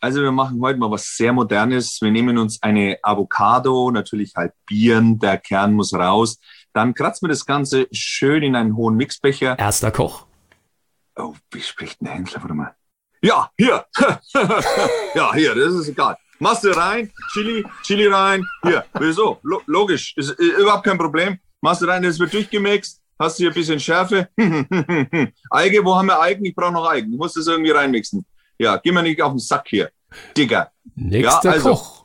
[0.00, 2.00] Also wir machen heute mal was sehr Modernes.
[2.00, 6.38] Wir nehmen uns eine Avocado, natürlich halbieren, der Kern muss raus.
[6.72, 9.58] Dann kratzen wir das Ganze schön in einen hohen Mixbecher.
[9.58, 10.26] Erster Koch.
[11.16, 12.40] Oh, wie spricht ein Händler?
[12.42, 12.74] Warte mal.
[13.22, 13.84] Ja, hier.
[15.14, 16.16] ja, hier, das ist egal.
[16.38, 18.44] Machst du rein, Chili, Chili rein.
[18.62, 19.40] Hier, wieso?
[19.42, 21.38] Lo logisch, ist äh, überhaupt kein Problem.
[21.60, 23.00] Machst du rein, das wird durchgemixt.
[23.18, 24.28] Hast du hier ein bisschen Schärfe.
[25.50, 26.44] Alge, wo haben wir Algen?
[26.44, 27.12] Ich brauche noch Algen.
[27.12, 28.24] Ich muss das irgendwie reinmixen.
[28.56, 29.90] Ja, geh mir nicht auf den Sack hier.
[30.36, 30.70] Digga.
[30.94, 31.70] Nächster Ja, also.
[31.70, 32.04] Koch.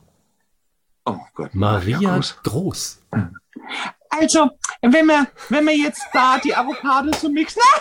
[1.05, 1.53] Oh Gott.
[1.53, 2.37] Maria groß.
[2.43, 3.01] Groß.
[4.19, 4.49] Also,
[4.81, 7.61] wenn wir, wenn wir jetzt da die Avocado so mixen.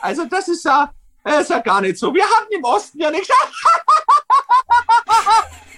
[0.00, 0.92] Also das ist ja,
[1.22, 2.12] das ist ja gar nicht so.
[2.12, 3.28] Wir hatten im Osten ja nichts.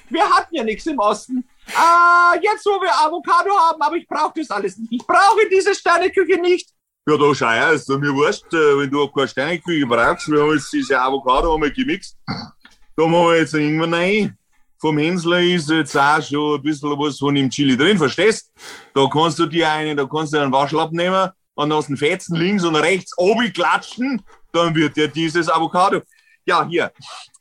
[0.09, 1.45] Wir hatten ja nichts im Osten.
[1.75, 4.93] Ah, jetzt wo wir Avocado haben, aber ich brauche das alles nicht.
[4.93, 6.71] Ich brauche diese Sterneküche nicht.
[7.09, 10.29] Ja, da schau her, ist mir wurscht, äh, wenn du keine Sterneküche brauchst.
[10.29, 12.17] Wir haben jetzt diese Avocado einmal gemixt.
[12.27, 14.39] Da machen wir jetzt irgendwann rein.
[14.79, 18.53] Vom Hensler ist jetzt auch schon ein bisschen was von dem Chili drin, verstehst?
[18.95, 22.37] Da kannst du dir einen, da kannst du einen Waschlappen nehmen und aus den Fetzen
[22.37, 24.23] links und rechts oben klatschen,
[24.53, 26.03] dann wird dir dieses Avocado.
[26.45, 26.93] Ja, hier.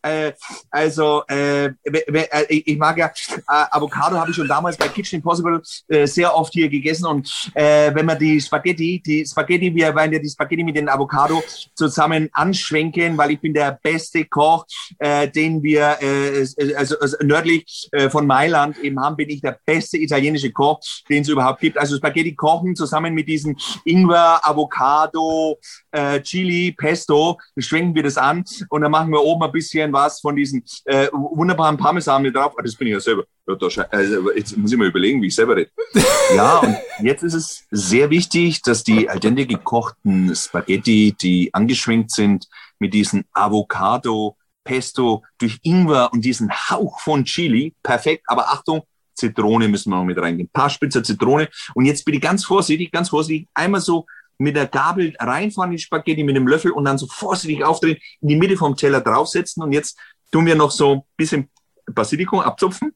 [0.04, 0.34] Äh,
[0.70, 5.62] also, äh, äh, ich mag ja, äh, Avocado habe ich schon damals bei Kitchen Impossible
[5.88, 10.12] äh, sehr oft hier gegessen und äh, wenn man die Spaghetti, die Spaghetti, wir werden
[10.12, 11.42] ja die Spaghetti mit den Avocado
[11.74, 14.66] zusammen anschwenken, weil ich bin der beste Koch,
[15.00, 16.46] äh, den wir, äh,
[16.76, 21.22] also, also nördlich äh, von Mailand eben haben, bin ich der beste italienische Koch, den
[21.22, 21.78] es überhaupt gibt.
[21.78, 25.58] Also Spaghetti kochen zusammen mit diesem Ingwer, Avocado,
[25.92, 30.20] äh, Chili, Pesto, schwenken wir das an und dann machen wir oben ein bisschen was
[30.20, 32.54] von diesem äh, wunderbaren Parmesan mit drauf.
[32.58, 33.24] Ah, das bin ich ja selber.
[33.92, 35.72] Also, jetzt muss ich mal überlegen, wie ich selber rede.
[36.36, 42.12] Ja, und jetzt ist es sehr wichtig, dass die al dente gekochten Spaghetti, die angeschwenkt
[42.12, 42.48] sind,
[42.80, 48.24] mit diesen Avocado, Pesto, durch Ingwer und diesen Hauch von Chili, perfekt.
[48.28, 48.84] Aber Achtung,
[49.16, 50.48] Zitrone müssen wir noch mit reingehen.
[50.48, 51.50] Ein paar Spitzer Zitrone.
[51.76, 54.06] Und jetzt bitte ganz vorsichtig, ganz vorsichtig, einmal so
[54.44, 57.98] mit der Gabel reinfahren in die Spaghetti mit dem Löffel und dann so vorsichtig aufdrehen,
[58.22, 59.64] in die Mitte vom Teller draufsetzen.
[59.64, 59.98] Und jetzt
[60.32, 61.50] tun wir noch so ein bisschen
[61.86, 62.94] Basilikum abzupfen.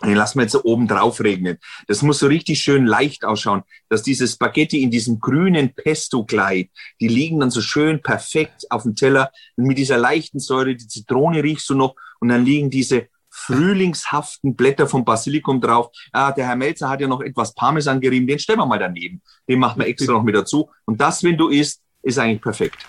[0.00, 1.58] Und den lassen wir jetzt so oben drauf regnen.
[1.88, 6.70] Das muss so richtig schön leicht ausschauen, dass diese Spaghetti in diesem grünen Pesto-Kleid,
[7.00, 9.32] die liegen dann so schön perfekt auf dem Teller.
[9.56, 13.08] Und mit dieser leichten Säure, die Zitrone riechst du noch und dann liegen diese
[13.46, 15.90] frühlingshaften Blätter vom Basilikum drauf.
[16.12, 19.22] Ah, der Herr Melzer hat ja noch etwas Parmesan gerieben, den stellen wir mal daneben.
[19.48, 20.70] Den machen wir extra noch mit dazu.
[20.84, 22.84] Und das, wenn du isst, ist eigentlich perfekt.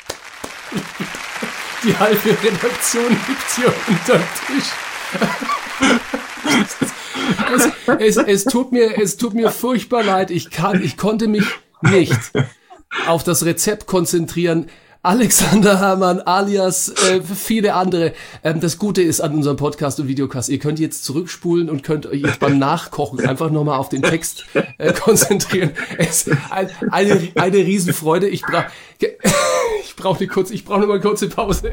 [1.84, 4.70] Die halbe Redaktion liegt hier unter Tisch.
[8.00, 10.32] es, es, es, tut mir, es tut mir furchtbar leid.
[10.32, 11.45] Ich kann, ich konnte mich
[11.82, 12.20] nicht
[13.08, 14.70] auf das Rezept konzentrieren.
[15.02, 18.14] Alexander Hermann alias äh, viele andere.
[18.43, 22.06] Ähm, das Gute ist an unserem Podcast und Videocast, ihr könnt jetzt zurückspulen und könnt
[22.06, 24.43] euch beim Nachkochen einfach nochmal auf den Text
[24.78, 25.72] äh, konzentrieren.
[25.97, 28.28] Es, ein, eine, eine Riesenfreude.
[28.28, 28.66] Ich brauche
[29.86, 31.72] ich brauch eine kurze, ich eine kurze Pause.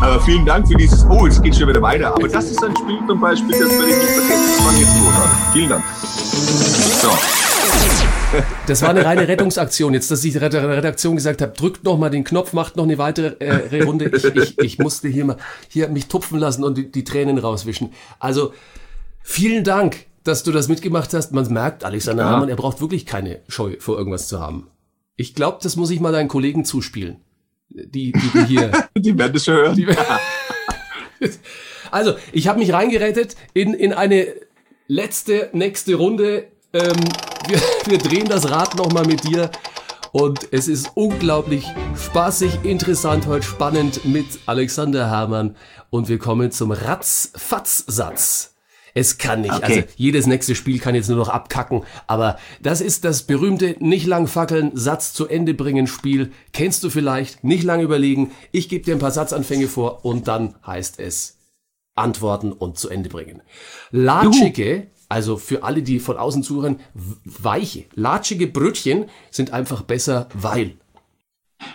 [0.00, 2.14] Aber vielen Dank für dieses, oh, es geht schon wieder weiter.
[2.14, 4.64] Aber das ist ein Spiel zum Beispiel, das werde ich nicht vergessen.
[4.64, 5.38] War jetzt großartig.
[5.52, 5.84] Vielen Dank.
[7.02, 7.41] So.
[8.66, 9.94] Das war eine reine Rettungsaktion.
[9.94, 12.98] Jetzt, dass ich der Redaktion gesagt habe, drückt noch mal den Knopf, macht noch eine
[12.98, 14.10] weitere äh, Runde.
[14.14, 15.36] Ich, ich, ich musste hier mal
[15.68, 17.92] hier mich tupfen lassen und die, die Tränen rauswischen.
[18.18, 18.52] Also
[19.22, 21.32] vielen Dank, dass du das mitgemacht hast.
[21.32, 22.30] Man merkt, Alexander Ja.
[22.30, 24.68] Hamann, er braucht wirklich keine Scheu vor irgendwas zu haben.
[25.16, 27.16] Ich glaube, das muss ich mal deinen Kollegen zuspielen.
[27.68, 28.70] Die, die, die hier.
[28.96, 29.76] Die werden es schon hören.
[29.76, 29.86] Die-
[31.90, 34.26] also, ich habe mich reingerettet in, in eine
[34.88, 36.44] letzte, nächste Runde.
[36.74, 36.96] Ähm,
[37.48, 39.50] wir, wir drehen das Rad nochmal mit dir.
[40.12, 41.64] Und es ist unglaublich
[41.96, 45.56] spaßig, interessant, heute spannend mit Alexander Hermann.
[45.88, 48.54] Und wir kommen zum Ratz-Fatz-Satz.
[48.94, 49.54] Es kann nicht.
[49.54, 49.62] Okay.
[49.64, 51.82] Also jedes nächste Spiel kann jetzt nur noch abkacken.
[52.06, 56.30] Aber das ist das berühmte nicht lang fackeln, Satz zu Ende bringen Spiel.
[56.52, 57.42] Kennst du vielleicht?
[57.42, 58.32] Nicht lang überlegen.
[58.50, 61.38] Ich gebe dir ein paar Satzanfänge vor und dann heißt es
[61.94, 63.42] antworten und zu Ende bringen.
[63.90, 70.78] Latschige, also für alle, die von außen zuhören, weiche, latschige Brötchen sind einfach besser, weil.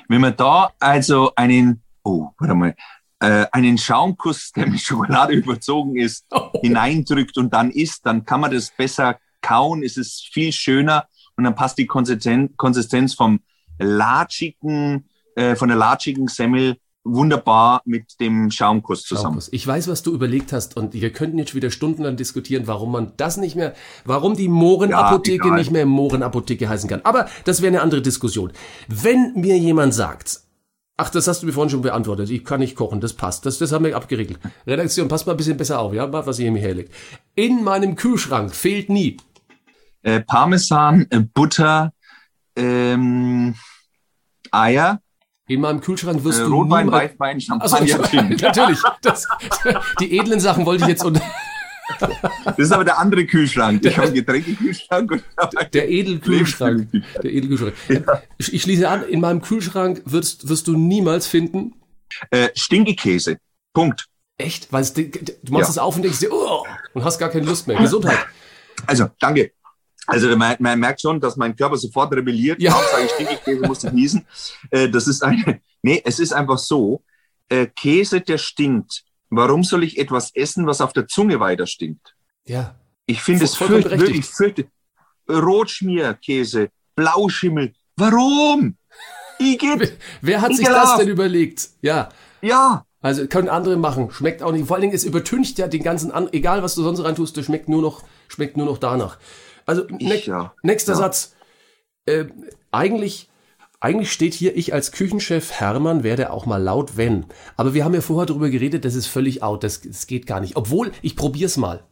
[0.10, 2.76] Wenn man da also einen, oh, warte mal,
[3.20, 6.50] äh, einen Schaumkuss, der mit Schokolade überzogen ist, Oh.
[6.62, 11.44] hineindrückt und dann isst, dann kann man das besser kauen, es ist viel schöner und
[11.44, 13.42] dann passt die Konsistenz, Konsistenz vom
[13.78, 16.78] latschigen, äh, von der latschigen Semmel
[17.14, 19.24] wunderbar mit dem Schaumkuss zusammen.
[19.24, 19.50] Schaumkuss.
[19.52, 23.14] Ich weiß, was du überlegt hast und wir könnten jetzt wieder stundenlang diskutieren, warum man
[23.18, 23.74] das nicht mehr,
[24.06, 27.02] warum die Mohrenapotheke Ja, nicht mehr Mohrenapotheke heißen kann.
[27.04, 28.52] Aber das wäre eine andere Diskussion.
[28.88, 30.42] Wenn mir jemand sagt,
[30.98, 33.60] ach, das hast du mir vorhin schon beantwortet, ich kann nicht kochen, das passt, das,
[33.60, 34.40] das haben wir abgeregelt.
[34.66, 36.94] Redaktion, passt mal ein bisschen besser auf, ja, was ihr mir herlegt.
[37.36, 39.18] In meinem Kühlschrank fehlt nie.
[40.02, 41.94] Äh, Parmesan, äh, Butter,
[42.56, 43.56] ähm,
[44.52, 45.02] Eier,
[45.48, 48.30] In meinem Kühlschrank wirst äh, du Rotwein, niemals- Weißwein, Champagner, Gin.
[48.42, 48.80] natürlich.
[49.02, 49.26] Das,
[50.00, 51.22] die edlen Sachen wollte ich jetzt unter.
[52.46, 53.86] Das ist aber der andere Kühlschrank.
[53.86, 55.24] Ich habe einen Getränkekühlschrank und
[55.74, 56.90] Der Edelkühlschrank.
[57.24, 57.74] Der Edelkühlschrank.
[58.38, 61.76] Ich, ich schließe an, in meinem Kühlschrank wirst, wirst du niemals finden.
[62.30, 63.38] äh, Stinkekäse.
[63.74, 64.08] Punkt.
[64.38, 64.72] Echt?
[64.74, 65.02] Weil du
[65.54, 65.70] machst Ja.
[65.70, 67.78] es auf und denkst dir, oh, und hast gar keine Lust mehr.
[67.78, 68.20] Gesundheit.
[68.86, 69.52] Also, danke.
[70.08, 72.62] Also man, man merkt schon, dass mein Körper sofort rebelliert.
[72.62, 72.72] Ja.
[72.72, 74.26] Sage ich Stinkekäse, muss ich niesen.
[74.72, 75.62] Äh, das ist eine.
[75.84, 77.04] Nee, es ist einfach so.
[77.50, 79.04] Äh, Käse, der stinkt.
[79.30, 82.16] Warum soll ich etwas essen, was auf der Zunge weiter stinkt?
[82.46, 82.76] Ja.
[83.06, 84.68] Ich finde es fürcht, wirklich fürchte.
[85.30, 87.74] Rotschmierkäse, Blauschimmel.
[87.98, 88.78] Warum?
[89.40, 89.98] Igitt.
[90.22, 91.70] Wer hat sich das denn überlegt?
[91.82, 92.10] Ja.
[92.42, 92.86] Ja.
[93.02, 94.10] Also können andere machen.
[94.12, 94.68] Schmeckt auch nicht.
[94.68, 97.46] Vor allen Dingen, es übertüncht ja den ganzen an, egal was du sonst reintust, das
[97.46, 99.18] schmeckt nur noch, schmeckt nur noch danach.
[99.68, 100.56] Also Ich, ja.
[100.64, 100.98] nächster Ja.
[100.98, 101.36] Satz.
[102.06, 102.26] Äh,
[102.72, 103.30] eigentlich,
[103.80, 107.26] eigentlich steht hier, ich als Küchenchef Hermann werde auch mal laut, wenn.
[107.58, 110.40] Aber wir haben ja vorher darüber geredet, das ist völlig out, das, das geht gar
[110.40, 110.56] nicht.
[110.56, 111.84] Obwohl, ich probier's mal.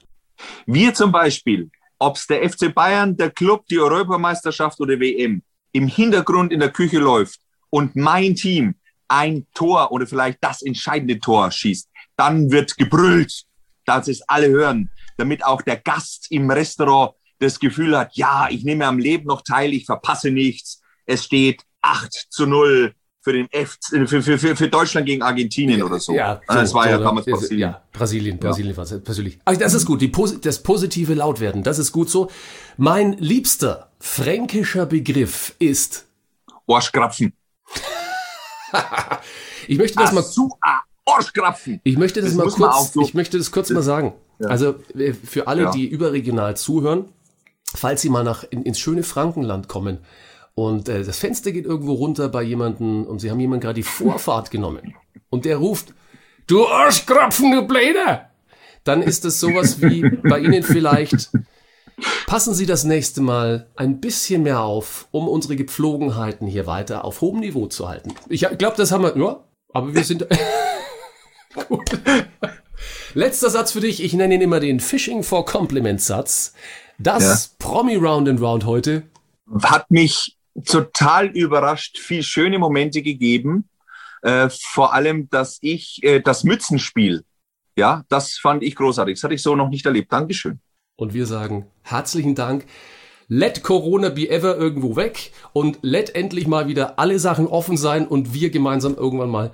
[0.65, 1.69] Wir zum Beispiel,
[1.99, 6.71] ob es der FC Bayern, der Club, die Europameisterschaft oder WM, im Hintergrund in der
[6.71, 8.75] Küche läuft und mein Team
[9.09, 13.43] ein Tor oder vielleicht das entscheidende Tor schießt, dann wird gebrüllt,
[13.85, 18.63] dass es alle hören, damit auch der Gast im Restaurant das Gefühl hat, ja, ich
[18.63, 20.81] nehme am Leben noch teil, ich verpasse nichts.
[21.05, 25.81] Es steht 8 zu 0 für den F für, für, für, für Deutschland gegen Argentinien
[25.81, 26.13] oder so.
[26.47, 27.59] das war ja so, damals ist- Brasilien.
[27.71, 29.39] Ja, Brasilien, Brasilien war es persönlich.
[29.45, 30.11] Ach, das ist gut, die,
[30.41, 32.29] das positive Lautwerden, das ist gut so.
[32.77, 36.05] Mein liebster fränkischer Begriff ist,
[36.67, 37.33] Arschkrapfen.
[39.67, 40.49] ich möchte das mal so,
[41.05, 41.81] Arschkrapfen.
[41.83, 44.13] Ich möchte das, Das mal kurz, so- ich möchte das kurz mal sagen.
[44.43, 45.71] Also äh, für alle, Ja.
[45.71, 47.05] die überregional zuhören,
[47.75, 49.99] falls sie mal nach in, ins schöne Frankenland kommen
[50.53, 53.83] und äh, das Fenster geht irgendwo runter bei jemanden und sie haben jemanden gerade die
[53.83, 54.95] Vorfahrt genommen
[55.29, 55.93] und der ruft,
[56.47, 58.29] du Arschkrapfen, du Bläder!
[58.83, 61.31] Dann ist das sowas wie bei Ihnen vielleicht,
[62.27, 67.21] passen Sie das nächste Mal ein bisschen mehr auf, um unsere Gepflogenheiten hier weiter auf
[67.21, 68.13] hohem Niveau zu halten.
[68.29, 70.27] Ich glaube, das haben wir, ja, aber wir sind...
[71.67, 71.89] Gut.
[73.15, 74.03] Letzter Satz für dich.
[74.03, 76.53] Ich nenne ihn immer den Fishing for Compliments Satz.
[76.97, 79.03] Das Promi Round and Round heute.
[79.63, 83.69] hat mich total überrascht, viel schöne Momente gegeben.
[84.21, 87.23] Äh, vor allem, dass ich äh, das Mützenspiel
[87.77, 89.17] Ja, das fand ich großartig.
[89.17, 90.11] Das hatte ich so noch nicht erlebt.
[90.11, 90.59] Dankeschön.
[90.95, 92.65] Und wir sagen herzlichen Dank.
[93.27, 98.07] Let Corona be ever irgendwo weg und let endlich mal wieder alle Sachen offen sein
[98.07, 99.51] und wir gemeinsam irgendwann mal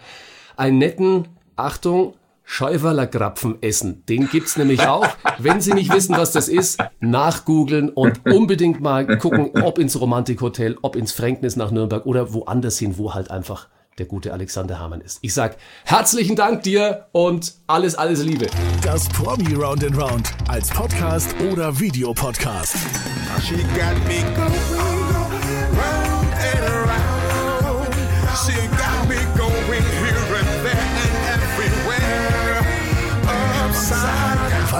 [0.58, 2.14] einen netten, Achtung,
[2.54, 4.06] Schäuferler Krapfen essen.
[4.08, 5.08] Den gibt's nämlich auch.
[5.38, 10.78] Wenn Sie nicht wissen, was das ist, nachgoogeln und unbedingt mal gucken, ob ins Romantikhotel,
[10.82, 15.00] ob ins Fränknis nach Nürnberg oder woanders hin, wo halt einfach der gute Alexander Hamann
[15.00, 15.20] ist.
[15.22, 18.48] Ich sag herzlichen Dank dir und alles, alles Liebe.
[18.84, 22.76] Das Promi Round and Round als Podcast oder Videopodcast.
[23.42, 24.52] She got me going
[25.80, 26.21] round